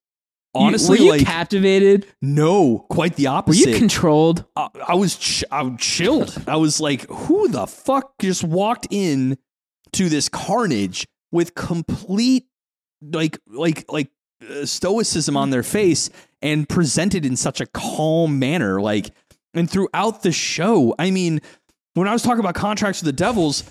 [0.56, 2.06] honestly were you like captivated?
[2.22, 3.66] no, quite the opposite.
[3.66, 4.44] Were you controlled?
[4.56, 6.36] I, I was ch- I was chilled.
[6.46, 9.38] I was like, who the fuck just walked in
[9.92, 12.46] to this carnage with complete
[13.02, 14.10] like like like
[14.50, 16.10] uh, stoicism on their face
[16.42, 19.10] and presented in such a calm manner like
[19.54, 21.40] and throughout the show i mean
[21.94, 23.64] when i was talking about contracts with the devils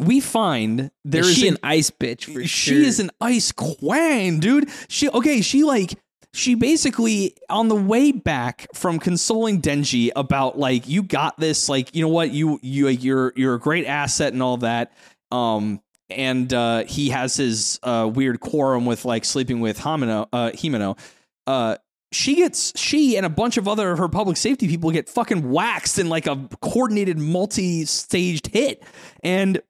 [0.00, 2.78] we find there Is she an an ice bitch for she sure.
[2.78, 4.68] is an ice queen, dude.
[4.88, 5.94] She okay, she like
[6.34, 11.94] she basically on the way back from consoling Denji about like you got this, like
[11.94, 14.92] you know what you you you're you're a great asset and all that.
[15.30, 20.50] Um, and uh, he has his uh, weird quorum with like sleeping with Hamino, uh,
[20.50, 20.98] Himeno.
[21.46, 21.76] Uh,
[22.12, 25.50] she gets she and a bunch of other of her public safety people get fucking
[25.50, 28.82] waxed in like a coordinated multi-staged hit.
[29.22, 29.62] And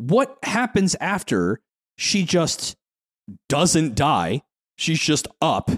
[0.00, 1.60] what happens after
[1.96, 2.76] she just
[3.48, 4.42] doesn't die?
[4.76, 5.70] She's just up.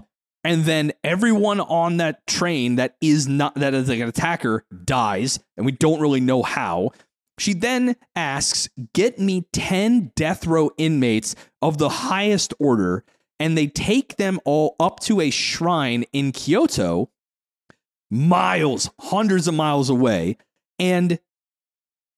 [0.45, 5.39] And then everyone on that train that is not that is like an attacker dies,
[5.57, 6.91] and we don't really know how.
[7.39, 13.05] She then asks, Get me 10 death row inmates of the highest order,
[13.39, 17.11] and they take them all up to a shrine in Kyoto,
[18.11, 20.37] miles, hundreds of miles away,
[20.79, 21.21] and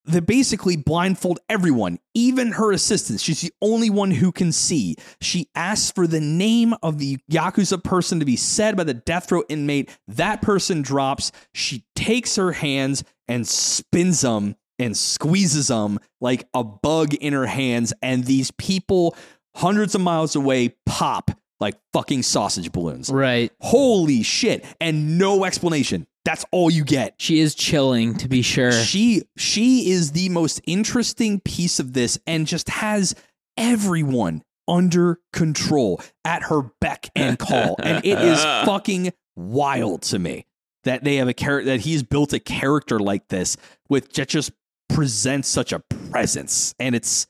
[0.04, 3.22] they basically blindfold everyone, even her assistants.
[3.22, 4.96] She's the only one who can see.
[5.20, 9.32] She asks for the name of the Yakuza person to be said by the death
[9.32, 9.96] row inmate.
[10.06, 11.32] That person drops.
[11.54, 17.46] She takes her hands and spins them and squeezes them like a bug in her
[17.46, 17.92] hands.
[18.02, 19.16] And these people,
[19.54, 21.30] hundreds of miles away, pop
[21.60, 23.10] like fucking sausage balloons.
[23.10, 23.52] right.
[23.60, 24.64] Holy shit.
[24.80, 26.06] And no explanation.
[26.24, 27.14] That's all you get.
[27.18, 28.72] She is chilling to be sure.
[28.72, 33.14] She she is the most interesting piece of this and just has
[33.56, 37.76] everyone under control at her beck and call.
[37.82, 40.46] and it is fucking wild to me
[40.84, 43.56] that they have a character that he's built a character like this
[43.88, 44.52] with that just
[44.88, 45.80] presents such a
[46.10, 46.74] presence.
[46.78, 47.26] And it's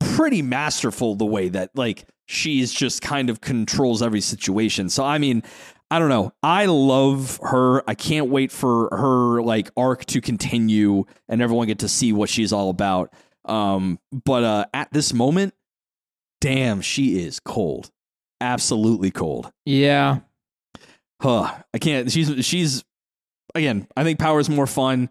[0.00, 4.88] pretty masterful the way that like she's just kind of controls every situation.
[4.88, 5.42] So I mean,
[5.90, 6.32] I don't know.
[6.42, 7.88] I love her.
[7.88, 12.28] I can't wait for her like arc to continue and everyone get to see what
[12.28, 13.12] she's all about.
[13.44, 15.54] Um, but uh, at this moment,
[16.40, 17.90] damn, she is cold.
[18.40, 19.50] Absolutely cold.
[19.64, 20.20] yeah.
[21.22, 21.54] Huh.
[21.72, 22.10] I can't.
[22.10, 22.84] She's she's
[23.54, 23.86] again.
[23.96, 25.08] I think Power is more fun,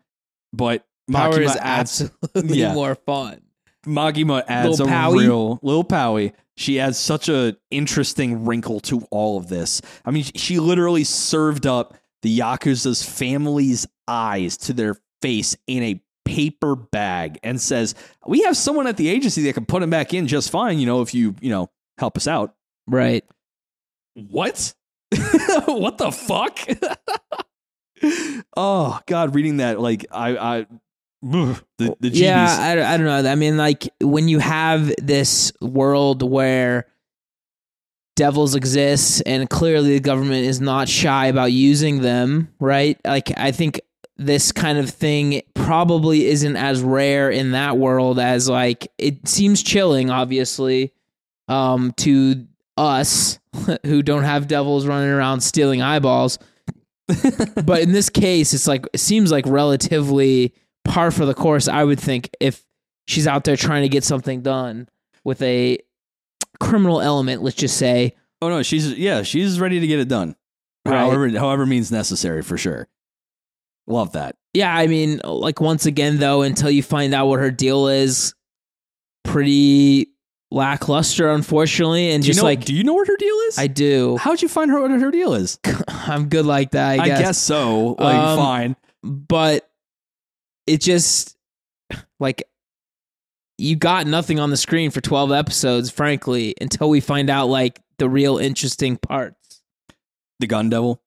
[0.51, 2.73] but Power Makima is adds absolutely yeah.
[2.73, 3.41] more fun.
[3.85, 5.19] Makima adds Lil a Powie?
[5.21, 6.33] real Lil Powie.
[6.55, 9.81] She adds such a interesting wrinkle to all of this.
[10.05, 16.01] I mean, she literally served up the Yakuza's family's eyes to their face in a
[16.25, 17.95] paper bag and says,
[18.25, 20.79] "We have someone at the agency that can put them back in just fine.
[20.79, 22.55] You know, if you you know help us out."
[22.87, 23.23] Right.
[24.13, 24.73] What?
[25.65, 26.59] what the fuck?
[28.57, 30.65] oh God, reading that like I I
[31.77, 33.29] the the Yeah, I, I don't know.
[33.29, 36.87] I mean, like when you have this world where
[38.15, 42.99] devils exist and clearly the government is not shy about using them, right?
[43.05, 43.81] Like, I think
[44.17, 49.63] this kind of thing probably isn't as rare in that world as like it seems
[49.63, 50.93] chilling, obviously,
[51.47, 52.45] um, to
[52.75, 53.39] us
[53.85, 56.37] who don't have devils running around stealing eyeballs.
[57.65, 60.53] but in this case, it's like it seems like relatively
[60.85, 61.67] par for the course.
[61.67, 62.63] I would think if
[63.07, 64.87] she's out there trying to get something done
[65.23, 65.77] with a
[66.59, 68.15] criminal element, let's just say.
[68.41, 70.35] Oh no, she's yeah, she's ready to get it done.
[70.85, 70.97] Right.
[70.97, 72.87] However, however means necessary for sure.
[73.87, 74.35] Love that.
[74.53, 78.33] Yeah, I mean, like once again though, until you find out what her deal is,
[79.23, 80.09] pretty
[80.51, 83.57] lackluster, unfortunately, and Do you just know, like do you know what her deal is?
[83.57, 84.17] I do.
[84.17, 85.59] How'd you find her what her deal is?
[85.87, 86.99] I'm good like that.
[86.99, 87.37] I guess.
[87.37, 87.95] so.
[87.99, 88.75] Like Um, fine.
[89.03, 89.69] but
[90.67, 91.37] it just
[92.19, 92.43] like
[93.57, 97.79] you got nothing on the screen for 12 episodes frankly until we find out like
[97.97, 99.61] the real interesting parts
[100.39, 101.01] The gun devil.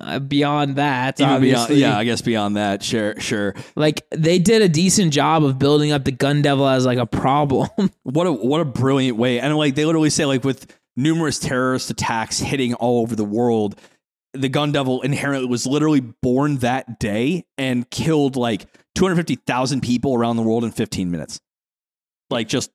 [0.00, 3.56] Uh, beyond that Even beyond, yeah, I guess beyond that, sure, sure.
[3.74, 7.06] like they did a decent job of building up the gun devil as like a
[7.06, 7.68] problem
[8.04, 9.40] What a what a brilliant way.
[9.40, 13.80] And like they literally say, like with numerous terrorist attacks hitting all over the world,
[14.32, 20.36] the gun devil inherently was literally born that day and killed like 250,000 people around
[20.36, 21.40] the world in 15 minutes.
[22.30, 22.70] Like just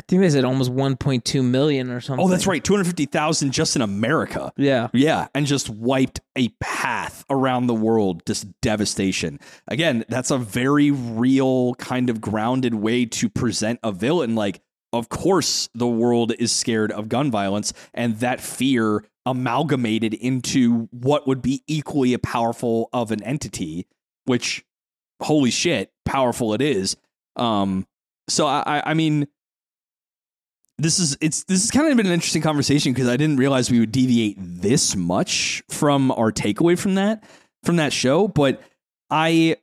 [0.00, 2.24] I think they said almost 1.2 million or something.
[2.24, 4.50] Oh, that's right, two hundred fifty thousand just in America.
[4.56, 4.88] Yeah.
[4.94, 8.22] Yeah, and just wiped a path around the world.
[8.24, 9.38] Just devastation.
[9.68, 14.34] Again, that's a very real kind of grounded way to present a villain.
[14.34, 14.62] Like,
[14.92, 21.28] of course, the world is scared of gun violence, and that fear amalgamated into what
[21.28, 23.86] would be equally a powerful of an entity.
[24.24, 24.64] Which,
[25.22, 26.96] holy shit, powerful it is.
[27.36, 27.86] Um,
[28.28, 29.26] so I, I, mean
[30.78, 33.70] this is it's this is kind of been an interesting conversation because I didn't realize
[33.70, 37.24] we would deviate this much from our takeaway from that
[37.64, 38.28] from that show.
[38.28, 38.62] But
[39.10, 39.56] I,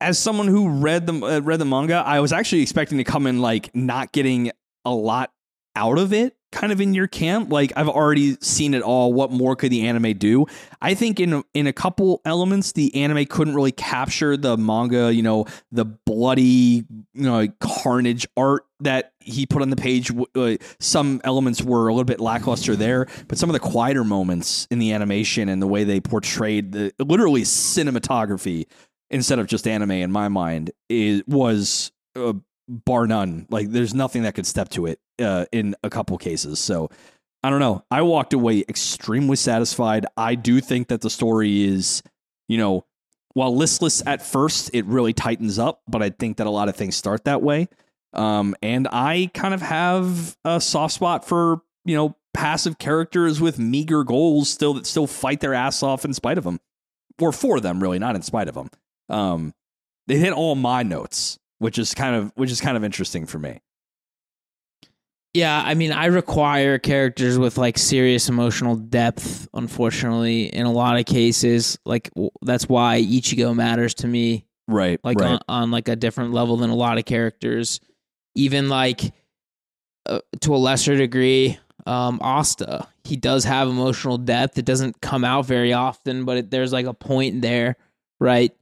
[0.00, 3.26] as someone who read the uh, read the manga, I was actually expecting to come
[3.26, 4.52] in like not getting
[4.84, 5.30] a lot
[5.76, 7.50] out of it kind of in your camp.
[7.50, 9.12] Like i've already seen it all.
[9.12, 10.46] What more could the anime do?
[10.80, 15.22] I think in in a couple elements the anime couldn't really capture the manga you
[15.22, 20.10] know the bloody you know carnage art that he put on the page.
[20.34, 24.66] Uh, some elements were a little bit lackluster there but some of the quieter moments
[24.70, 28.66] in the animation and the way they portrayed the literally cinematography
[29.10, 32.32] instead of just anime in my mind it was uh,
[32.68, 33.46] bar none.
[33.50, 36.58] Like there's nothing that could step to it uh, in a couple cases.
[36.58, 36.90] So
[37.42, 37.84] i don't know.
[37.90, 40.06] I walked away extremely satisfied.
[40.16, 42.02] I do think that the story is
[42.48, 42.86] you know
[43.34, 46.76] while listless at first it really tightens up but i think that a lot of
[46.76, 47.68] things start that way.
[48.12, 53.58] Um, and i kind of have a soft spot for you know passive characters with
[53.58, 56.60] meager goals still that still fight their ass off in spite of them
[57.20, 58.68] or for them really not in spite of them
[59.08, 59.52] um,
[60.06, 63.38] they hit all my notes which is kind of which is kind of interesting for
[63.38, 63.60] me
[65.32, 69.48] Yeah, I mean, I require characters with like serious emotional depth.
[69.52, 74.46] Unfortunately, in a lot of cases, like w- that's why Ichigo matters to me.
[74.68, 77.80] right Like right on, on like a different level than a lot of characters.
[78.36, 79.12] Even like
[80.06, 82.86] uh, to a lesser degree, um, Asta.
[83.02, 84.56] He does have emotional depth.
[84.56, 87.76] It doesn't come out very often, but it, there's like a point there,
[88.20, 88.52] right?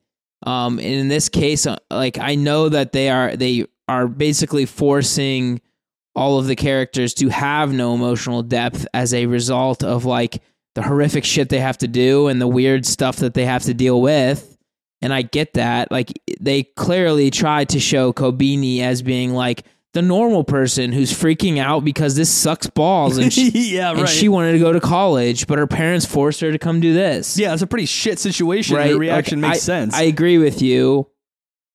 [0.45, 4.66] Um, and in this case, uh, like I know that they are they are basically
[4.66, 5.61] forcing
[6.14, 10.43] all of the characters to have no emotional depth as a result of like
[10.74, 13.74] the horrific shit they have to do and the weird stuff that they have to
[13.74, 14.57] deal with.
[15.01, 15.90] And I get that.
[15.90, 19.64] Like they clearly tried to show Kobeni as being like
[19.95, 24.28] the normal person who's freaking out because this sucks balls and she, yeah and she
[24.28, 27.36] wanted to go to college, but her parents forced her to come do this.
[27.38, 28.88] yeah it's a pretty shit situation right.
[28.93, 31.09] the reaction Like, makes I- sense I agree with you.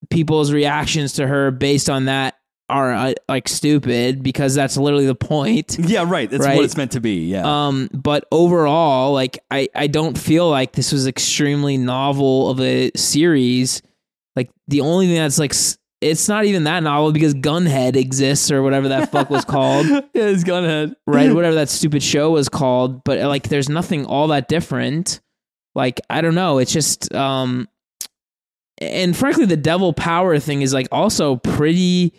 [0.09, 2.35] People's reactions to her based on that
[2.69, 5.77] are uh, like stupid because that's literally the point.
[5.79, 6.55] yeah right that's Right.
[6.55, 10.73] what it's meant to be yeah Um, but overall, like I, I don't feel like
[10.73, 13.81] this was extremely novel of a series.
[14.35, 18.51] Like the only thing that's like s- it's not even that novel because Gunhead exists
[18.51, 21.33] or whatever that fuck was called, yeah it's gone ahead right?
[21.33, 23.03] Whatever that stupid show was called.
[23.03, 25.21] But like, there's nothing all that different.
[25.73, 26.57] Like I don't know.
[26.57, 27.67] It's just um,
[28.79, 32.13] and frankly, the devil power thing is like also pretty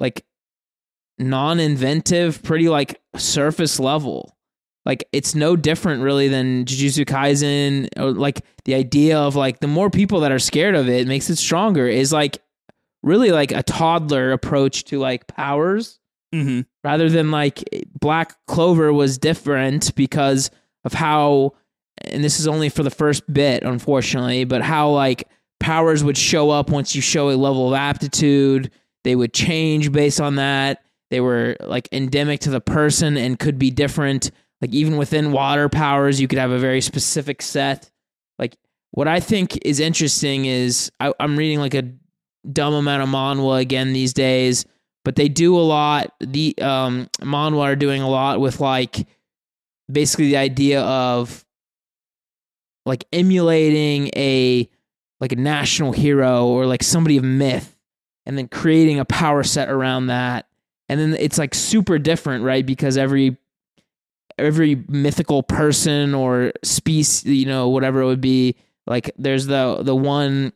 [0.00, 0.24] like
[1.18, 4.36] non-inventive, pretty like surface level.
[4.84, 7.88] Like it's no different really than Jujutsu Kaisen.
[7.98, 11.30] Or like the idea of like the more people that are scared of it makes
[11.30, 12.38] it stronger is like
[13.04, 16.00] really like a toddler approach to like powers
[16.34, 16.62] mm-hmm.
[16.82, 17.62] rather than like
[17.98, 20.50] Black Clover was different because
[20.84, 21.52] of how,
[22.02, 25.28] and this is only for the first bit, unfortunately, but how like
[25.60, 28.70] powers would show up once you show a level of aptitude.
[29.04, 30.82] They would change based on that.
[31.10, 34.30] They were like endemic to the person and could be different.
[34.60, 37.90] Like even within water powers, you could have a very specific set.
[38.38, 38.56] Like
[38.92, 41.92] what I think is interesting is I, I'm reading like a
[42.52, 44.66] dumb amount of manhwa again these days
[45.04, 46.12] but they do a lot.
[46.20, 49.06] The um manhwa are doing a lot with like
[49.90, 51.44] basically the idea of
[52.86, 54.68] like emulating a
[55.20, 57.76] like a national hero or like somebody of myth
[58.26, 60.48] and then creating a power set around that.
[60.88, 62.64] And then it's like super different right?
[62.64, 63.36] Because every
[64.38, 69.94] every mythical person or species you know whatever it would be like there's the the
[69.94, 70.52] one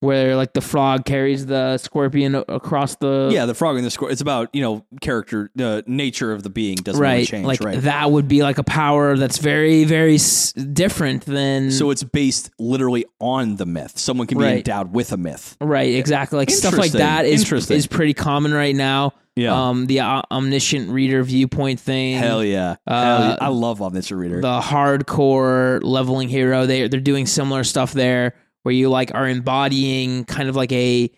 [0.00, 4.12] where like the frog carries the scorpion across the yeah the frog and the scorpion
[4.12, 7.82] it's about you know character the nature of the being doesn't really change like right.
[7.82, 12.50] that would be like a power that's very very s- different than so it's based
[12.58, 13.98] literally on the myth.
[13.98, 14.56] Someone can be Right.
[14.58, 15.56] endowed with a myth.
[15.60, 19.14] Right exactly like stuff like that is is pretty common right now.
[19.34, 19.68] Yeah.
[19.68, 22.18] Um the uh, omniscient reader viewpoint thing.
[22.18, 22.76] Hell yeah.
[22.86, 23.36] Uh, hell yeah.
[23.40, 24.40] i love omniscient reader.
[24.40, 28.34] the hardcore leveling hero they they're doing similar stuff there
[28.68, 31.10] where you like are embodying kind of like a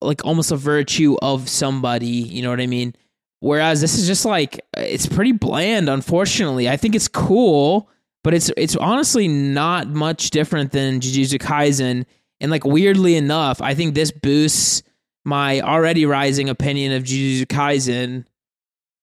[0.00, 2.94] like almost a virtue of somebody you know what i mean
[3.44, 5.90] Whereas this is just like it's pretty bland.
[5.90, 7.90] Unfortunately, I think it's cool,
[8.22, 12.06] but it's it's honestly not much different than Jujutsu Kaisen.
[12.40, 14.82] And like weirdly enough, I think this boosts
[15.26, 18.24] my already rising opinion of Jujutsu Kaisen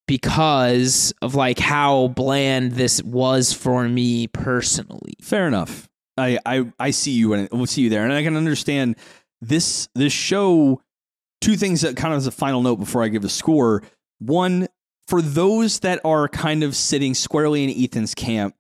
[0.08, 5.14] because of like how bland this was for me personally.
[5.22, 5.88] Fair enough.
[6.18, 8.95] I I, I see you and we'll see you there, and I can understand
[9.41, 10.82] this this show.
[11.41, 13.82] Two things that kind of as a final note before I give a score.
[14.20, 14.68] One,
[15.07, 18.55] for those that are kind of sitting squarely in Ethan's camp,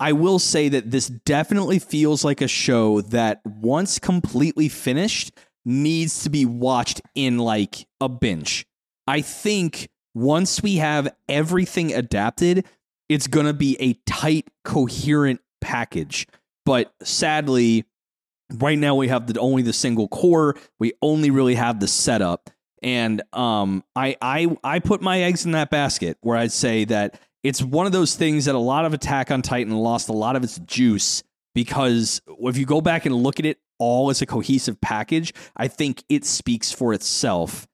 [0.00, 5.32] I will say that this definitely feels like a show that once completely finished
[5.64, 8.66] needs to be watched in like a binge.
[9.06, 12.66] I think once we have everything adapted,
[13.08, 16.26] it's going to be a tight, coherent package.
[16.64, 17.84] But sadly,
[18.54, 20.56] right now we have the only the single core.
[20.78, 22.50] We only really have the setup.
[22.82, 27.20] And um, I I I put my eggs in that basket where I'd say that
[27.42, 30.36] it's one of those things that a lot of Attack on Titan lost a lot
[30.36, 31.22] of its juice
[31.54, 35.68] because if you go back and look at it all as a cohesive package, I
[35.68, 37.66] think it speaks for itself.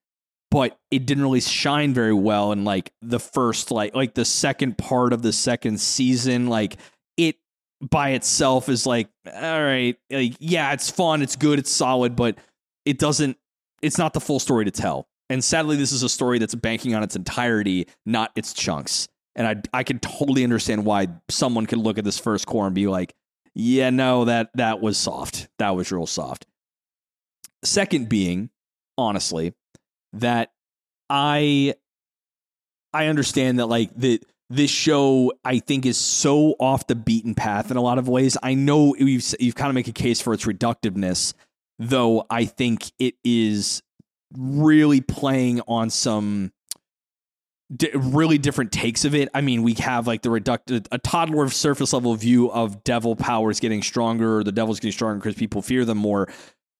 [0.51, 4.79] But it didn't really shine very well in like the first like like the second
[4.79, 6.47] part of the second season.
[6.47, 6.79] Like
[7.81, 12.39] by itself is like all right, like yeah, it's fun, it's good, it's solid, but
[12.85, 13.37] it doesn't
[13.83, 15.09] it's not the full story to tell.
[15.31, 19.09] And sadly, this is a story that's banking on its entirety, not its chunks.
[19.37, 22.75] And I I can totally understand why someone could look at this first core and
[22.75, 23.15] be like,
[23.55, 25.49] yeah, no, that that was soft.
[25.59, 26.47] That was real soft.
[27.65, 28.51] Second being,
[28.97, 29.55] honestly,
[30.15, 30.53] that
[31.11, 31.75] I
[32.93, 34.21] I understand that like the
[34.51, 38.37] this show I think is so off the beaten path in a lot of ways.
[38.43, 41.35] I know you've you've kind of make a case for its reductiveness,
[41.79, 43.83] though I think it is
[44.37, 46.53] really playing on some
[47.95, 49.29] really different takes of it.
[49.35, 53.61] I mean, we have like the reducted a toddler surface level view of devil powers
[53.61, 56.29] getting stronger, or the devil's getting stronger because people fear them more.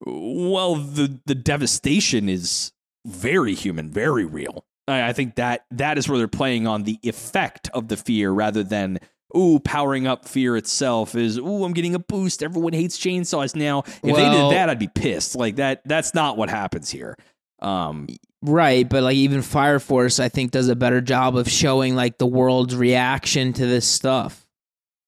[0.07, 2.73] Well, the the devastation is
[3.07, 4.65] very human, very real.
[4.89, 8.31] I, I think that that is where they're playing on the effect of the fear
[8.31, 8.99] rather than
[9.37, 12.43] ooh powering up fear itself is ooh I'm getting a boost.
[12.43, 13.83] Everyone hates chainsaws now.
[13.87, 15.37] If they did that, I'd be pissed.
[15.37, 15.83] Like that.
[15.85, 17.17] That's not what happens here.
[17.61, 18.07] Um,
[18.41, 22.19] Right, but like even Fire Force, I think does a better job of showing like
[22.19, 24.47] the world's reaction to this stuff.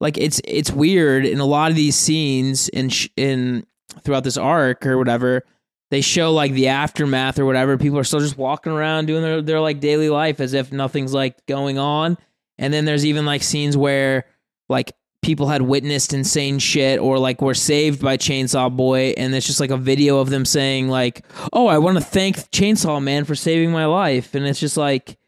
[0.00, 3.66] Like it's it's weird in a lot of these scenes in sh- in
[4.02, 5.44] throughout this arc or whatever.
[5.90, 7.76] They show like the aftermath or whatever.
[7.76, 11.12] People are still just walking around doing their their like daily life as if nothing's
[11.12, 12.16] like going on.
[12.58, 14.26] And then there's even like scenes where
[14.68, 19.46] like people had witnessed insane shit or like were saved by Chainsaw Boy and it's
[19.46, 23.24] just like a video of them saying like, "Oh, I want to thank Chainsaw Man
[23.24, 25.18] for saving my life." And it's just like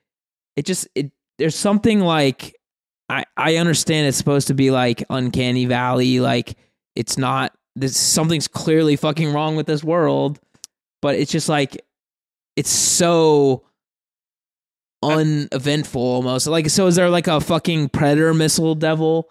[0.57, 2.55] it just it there's something like
[3.09, 6.55] I I understand it's supposed to be like uncanny valley like
[6.95, 10.39] it's not this something's clearly fucking wrong with this world,
[11.03, 11.85] but it's just like
[12.57, 13.65] it's so
[15.03, 16.47] uneventful almost.
[16.47, 19.29] Like so is there like a fucking predator missile devil?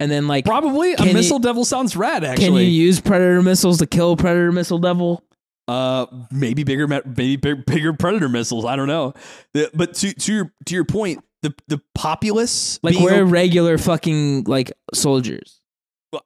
[0.00, 2.22] And then like probably a Can you- missile devil sounds rad.
[2.24, 5.24] Actually, can you use predator missiles to kill predator missile devil?
[5.66, 8.64] Uh, maybe bigger, maybe big, bigger predator missiles.
[8.64, 9.12] I don't know.
[9.52, 14.44] The, but to to your to your point, the the populace, Like we're regular fucking
[14.44, 15.57] like soldiers.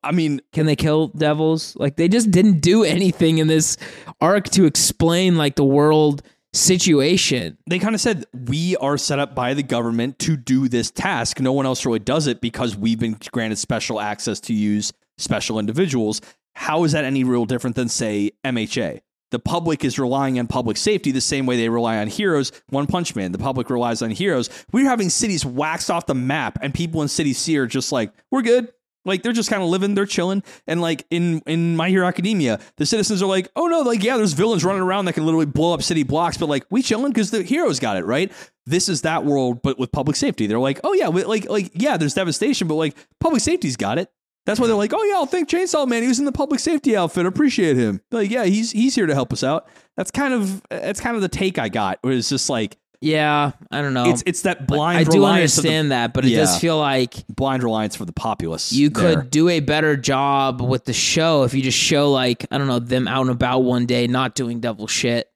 [0.02, 1.74] I mean, Can they kill devils?
[1.76, 3.76] Like they just didn't do anything in this
[4.20, 6.22] arc to explain like the world
[6.54, 7.56] situation.
[7.66, 11.40] they kind of said we are set up by the government to do this task.
[11.40, 15.58] No one else really does it because we've been granted special access to use special
[15.58, 16.20] individuals.
[16.54, 19.00] How is that any real different than say MHA?
[19.30, 22.52] The public is relying on public safety the same way they rely on heroes.
[22.68, 24.50] One Punch Man, the public relies on heroes.
[24.72, 28.12] We're having cities waxed off the map, and people in City C are just like,
[28.30, 28.68] "We're good."
[29.04, 32.60] Like they're just kind of living, they're chilling, and like in in My Hero Academia,
[32.76, 35.46] the citizens are like, "Oh no, like yeah, there's villains running around that can literally
[35.46, 38.30] blow up city blocks, but like we chilling because the heroes got it right."
[38.64, 40.46] This is that world, but with public safety.
[40.46, 44.10] They're like, "Oh yeah, like like yeah, there's devastation, but like public safety's got it."
[44.44, 46.02] That's why they're like, "Oh yeah, I'll thank Chainsaw Man.
[46.02, 47.26] He was in the public safety outfit.
[47.26, 49.68] Appreciate him." Like yeah, he's he's here to help us out.
[49.96, 51.98] That's kind of that's kind of the take I got.
[52.02, 54.08] Where it's just like Yeah, I don't know.
[54.10, 54.98] it's it's that blind.
[54.98, 58.04] I do reliance of the- understand that, but it does feel like blind reliance for
[58.04, 58.72] the populace.
[58.72, 59.22] you could there.
[59.24, 62.78] do a better job with the show if you just show like I don't know
[62.78, 65.28] them out and about one day, not doing devil shit,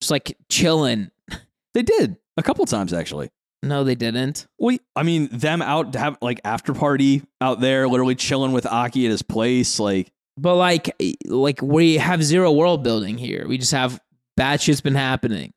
[0.00, 1.10] just like chilling.
[1.74, 3.30] They did a couple times actually.
[3.62, 4.48] No, they didn't.
[4.58, 8.66] Well, I mean, them out to have like after party out there, literally chilling with
[8.66, 9.78] Aki at his place.
[9.78, 10.90] Like, But like,
[11.26, 13.46] like we have zero world building here.
[13.46, 14.00] We just have
[14.36, 15.52] bad shit's been happening.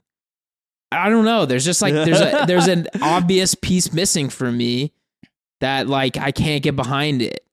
[0.94, 1.46] I don't know.
[1.46, 4.94] There's just like there's a there's an obvious piece missing for me
[5.62, 7.46] that like I can't get behind it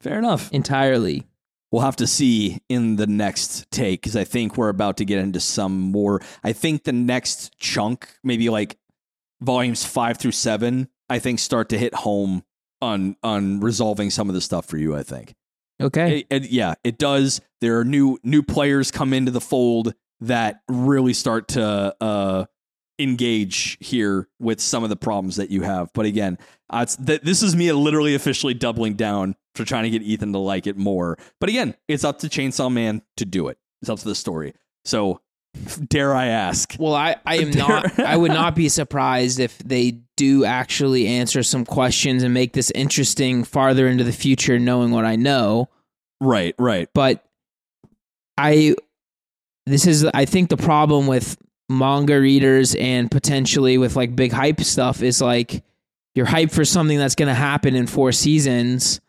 [0.00, 0.50] Fair enough.
[0.52, 1.26] entirely.
[1.70, 5.18] We'll have to see in the next take because I think we're about to get
[5.20, 6.20] into some more.
[6.44, 8.76] I think the next chunk, maybe like
[9.40, 12.42] volumes five through seven, I think start to hit home
[12.82, 14.94] on on resolving some of the stuff for you.
[14.94, 15.34] I think.
[15.80, 16.18] Okay.
[16.18, 17.40] It- it- yeah, it does.
[17.60, 22.44] There are new new players come into the fold that really start to uh,
[23.02, 25.90] engage here with some of the problems that you have.
[25.92, 26.38] But again,
[26.70, 30.32] uh, it's, th- this is me literally officially doubling down for trying to get Ethan
[30.32, 31.18] to like it more.
[31.40, 33.58] But again, it's up to Chainsaw Man to do it.
[33.82, 34.54] It's up to the story.
[34.84, 35.20] So,
[35.88, 36.74] dare I ask?
[36.78, 37.98] Well, I, I am not.
[37.98, 42.70] I would not be surprised if they do actually answer some questions and make this
[42.70, 45.68] interesting farther into the future, knowing what I know.
[46.20, 46.88] Right, right.
[46.94, 47.24] But
[48.38, 48.76] I,
[49.66, 51.36] this is, I think, the problem with
[51.72, 55.64] manga readers and potentially with like big hype stuff is like
[56.14, 59.00] you're hyped for something that's going to happen in four seasons,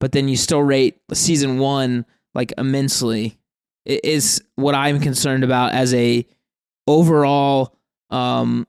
[0.00, 3.38] but then you still rate season one like immensely.
[3.84, 6.26] It is what I'm concerned about as a
[6.86, 7.76] overall
[8.10, 8.66] um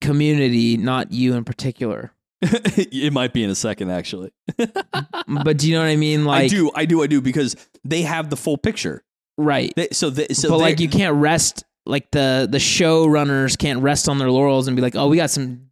[0.00, 2.12] community, not you in particular.
[2.42, 4.32] it might be in a second, actually.
[5.44, 6.24] But do you know what I mean?
[6.24, 9.02] Like, I do, I do, I do, because they have the full picture.
[9.38, 9.72] right?
[9.76, 11.64] They, so, they, so but like, you can't rest.
[11.84, 15.30] Like the the showrunners can't rest on their laurels and be like, "Oh, we got
[15.30, 15.68] some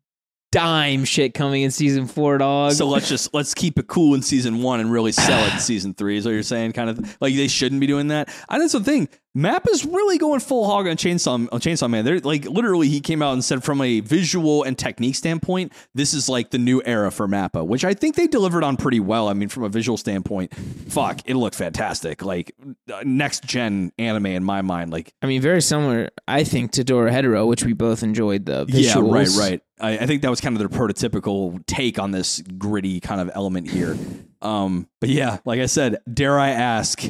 [0.52, 4.22] dime shit coming in season four, dog." So let's just let's keep it cool in
[4.22, 6.16] season one and really sell it in season three.
[6.16, 6.72] Is what you're saying?
[6.72, 8.28] Kind of like they shouldn't be doing that.
[8.48, 9.08] I that's the thing.
[9.36, 12.04] Mappa is really going full hog on Chainsaw on Chainsaw Man.
[12.04, 16.12] They're like literally he came out and said from a visual and technique standpoint, this
[16.14, 19.28] is like the new era for Mappa, which I think they delivered on pretty well.
[19.28, 20.52] I mean, from a visual standpoint,
[20.88, 22.24] fuck, it looked fantastic.
[22.24, 22.52] Like
[22.92, 24.90] uh, next gen anime in my mind.
[24.90, 29.28] Like I mean, very similar, I think, to Dorohedoro, which we both enjoyed the visuals.
[29.38, 29.62] Yeah, right, right.
[29.80, 33.30] I, I think that was kind of their prototypical take on this gritty kind of
[33.32, 33.96] element here.
[34.42, 37.04] Um, but yeah, like I said, dare I ask,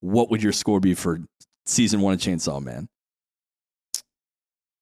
[0.00, 1.20] what would your score be for
[1.66, 2.88] season one of Chainsaw Man?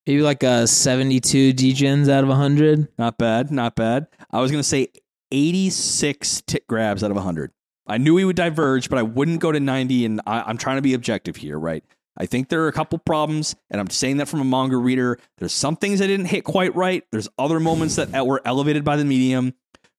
[0.06, 2.88] Maybe like a seventy-two degens out of hundred.
[2.98, 4.06] Not bad, not bad.
[4.30, 4.88] I was gonna say
[5.32, 7.52] eighty-six tit grabs out of hundred.
[7.86, 10.04] I knew he would diverge, but I wouldn't go to ninety.
[10.04, 11.82] And I, I'm trying to be objective here, right?
[12.16, 15.18] I think there are a couple problems, and I'm saying that from a manga reader.
[15.38, 17.02] There's some things I didn't hit quite right.
[17.10, 19.54] There's other moments that were elevated by the medium,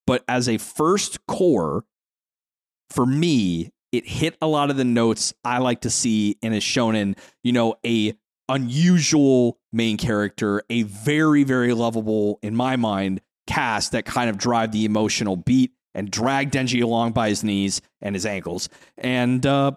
[0.08, 1.84] but as a first core,
[2.90, 6.58] for me, it hit a lot of the notes I like to see in a
[6.60, 7.18] shonen.
[7.44, 8.14] You know, a
[8.50, 14.72] unusual main character, a very very lovable in my mind cast that kind of drive
[14.72, 18.68] the emotional beat and drag Denji along by his knees and his ankles,
[18.98, 19.72] and uh,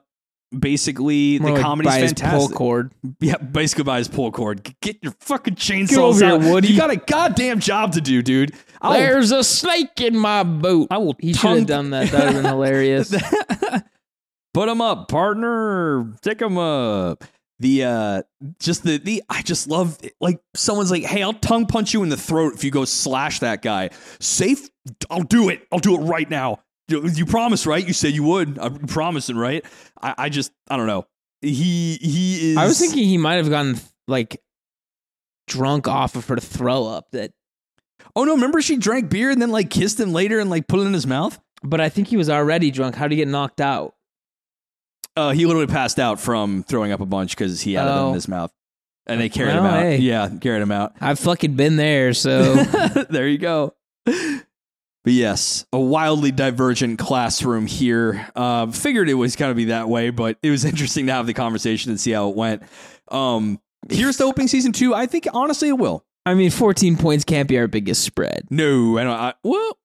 [0.59, 2.57] basically More the like comedy's by his pull fantastic.
[2.57, 2.93] cord.
[3.21, 4.75] Yeah, basically by his pull cord.
[4.81, 6.69] Get your fucking chainsaws here, out, Woody.
[6.69, 8.55] You got a goddamn job to do, dude.
[8.81, 10.89] I'll- There's a snake in my boot.
[10.91, 12.11] I will He should have done that.
[12.11, 13.15] That would have been hilarious.
[14.55, 16.15] Put him up, partner.
[16.23, 17.25] Take him up.
[17.61, 18.23] The uh
[18.61, 20.15] just the the I just love it.
[20.21, 23.41] like someone's like, hey, I'll tongue punch you in the throat if you go slash
[23.41, 23.91] that guy.
[24.21, 24.69] Safe,
[25.11, 25.67] I'll do it.
[25.73, 26.61] I'll do it right now.
[26.87, 27.87] You, you promised, right?
[27.87, 28.59] You said you would.
[28.59, 29.65] I'm promising, right?
[30.01, 31.05] I, I just I don't know.
[31.43, 34.41] He he is I was thinking he might have gotten like
[35.49, 37.11] drunk off of her throw up.
[37.11, 37.33] That,
[38.15, 40.81] Oh no, remember she drank beer and then like kissed him later and like put
[40.81, 41.39] it in his mouth?
[41.63, 42.95] but I think he was already drunk.
[42.95, 43.95] How would he get knocked out?
[45.19, 48.09] Uh, he literally passed out from throwing up a bunch because he had it Oh.
[48.09, 48.53] in his mouth,
[49.07, 49.83] and they carried him out.
[49.83, 49.97] hey.
[49.99, 50.95] Yeah, carried him out.
[51.01, 52.15] I've fucking been there.
[52.15, 52.55] So
[53.11, 53.75] there you go.
[55.05, 58.29] But yes, a wildly divergent classroom here.
[58.37, 61.27] Uh, figured it was going to be that way, but it was interesting to have
[61.27, 62.63] the conversation and see how it went.
[63.09, 63.59] Um,
[63.89, 64.95] here's the opening season two.
[64.95, 66.05] I think honestly it will.
[66.27, 68.49] I mean, 14 points can't be our biggest spread.
[68.51, 69.13] No, I don't.
[69.15, 69.79] I, well.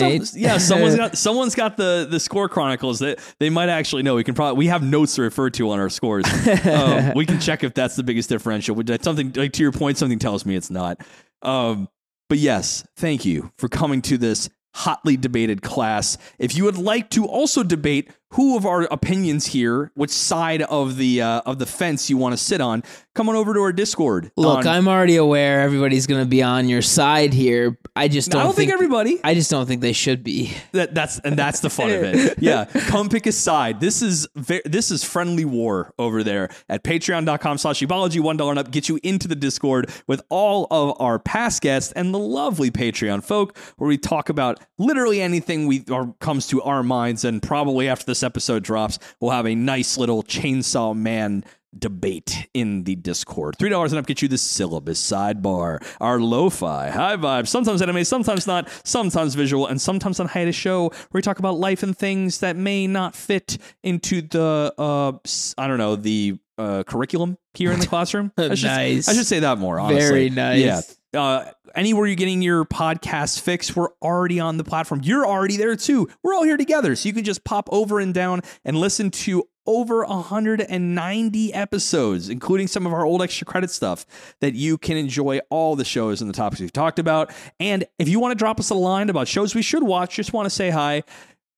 [0.00, 4.14] Some, yeah, someone's got someone's got the the score chronicles that they might actually know.
[4.14, 6.24] We can probably we have notes to refer to on our scores.
[6.64, 8.74] um, we can check if that's the biggest differential.
[8.76, 11.00] That's something like to your point, something tells me it's not.
[11.42, 11.88] Um,
[12.28, 16.18] but yes, thank you for coming to this hotly debated class.
[16.38, 20.96] If you would like to also debate who of our opinions here, which side of
[20.96, 22.82] the uh, of the fence you want to sit on,
[23.14, 24.30] come on over to our Discord.
[24.36, 27.78] Look, on- I'm already aware everybody's going to be on your side here.
[27.96, 29.20] I just I don't, don't think everybody.
[29.22, 30.52] I just don't think they should be.
[30.72, 32.34] That, that's and that's the fun of it.
[32.44, 33.80] Yeah, come pick a side.
[33.80, 38.20] This is ve- this is friendly war over there at patreon.com slash weebology.
[38.20, 41.92] One dollar and up get you into the Discord with all of our past guests
[41.92, 46.60] and the lovely Patreon folk, where we talk about literally anything we or comes to
[46.62, 47.24] our minds.
[47.24, 51.44] And probably after the episode drops, we'll have a nice little Chainsaw Man
[51.76, 53.56] debate in the Discord.
[53.58, 58.04] Three dollars and up get you the syllabus sidebar, our lo-fi, high vibe, sometimes anime,
[58.04, 61.96] sometimes not, sometimes visual, and sometimes on hiatus show where we talk about life and
[61.98, 65.12] things that may not fit into the uh
[65.58, 68.30] I don't know the uh, curriculum here in the classroom.
[68.38, 69.08] I should, Nice.
[69.08, 69.80] I should say that more.
[69.80, 70.00] Honestly.
[70.08, 70.96] Very nice.
[71.12, 71.20] Yeah.
[71.20, 75.00] Uh, anywhere you're getting your podcast fix, we're already on the platform.
[75.02, 76.08] You're already there too.
[76.22, 76.96] We're all here together.
[76.96, 82.66] So you can just pop over and down and listen to over 190 episodes, including
[82.66, 84.04] some of our old extra credit stuff
[84.40, 87.32] that you can enjoy all the shows and the topics we've talked about.
[87.58, 90.32] And if you want to drop us a line about shows we should watch, just
[90.32, 91.02] want to say hi.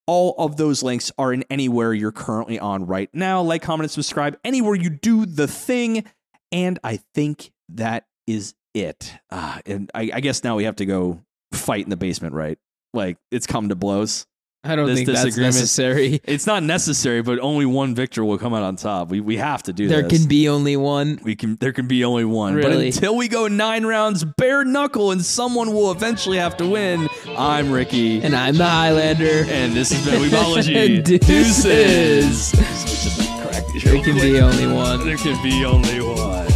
[0.06, 3.43] All of those links are in anywhere you're currently on right now.
[3.43, 6.05] Like, comment, and subscribe anywhere you do the thing.
[6.52, 9.12] And I think that is it.
[9.30, 11.22] Uh, and I, I guess now we have to go
[11.52, 12.58] fight in the basement, right?
[12.94, 14.26] Like it's come to blows.
[14.64, 16.20] I don't This think that's necessary.
[16.24, 19.10] It's not necessary, but only one victor will come out on top.
[19.10, 20.18] We we have to do There this.
[20.18, 21.20] can be only one.
[21.22, 22.54] we can there can be only one.
[22.56, 22.86] But Really?
[22.88, 27.70] until we go nine rounds bare knuckle and someone will eventually have to win, I'm
[27.70, 28.20] Ricky.
[28.22, 29.44] And I'm the Highlander.
[29.48, 31.04] And this has been Weebology.
[31.26, 32.48] Deuces.
[32.50, 35.04] So just correct these There can be only one.
[35.06, 36.46] There can be only one.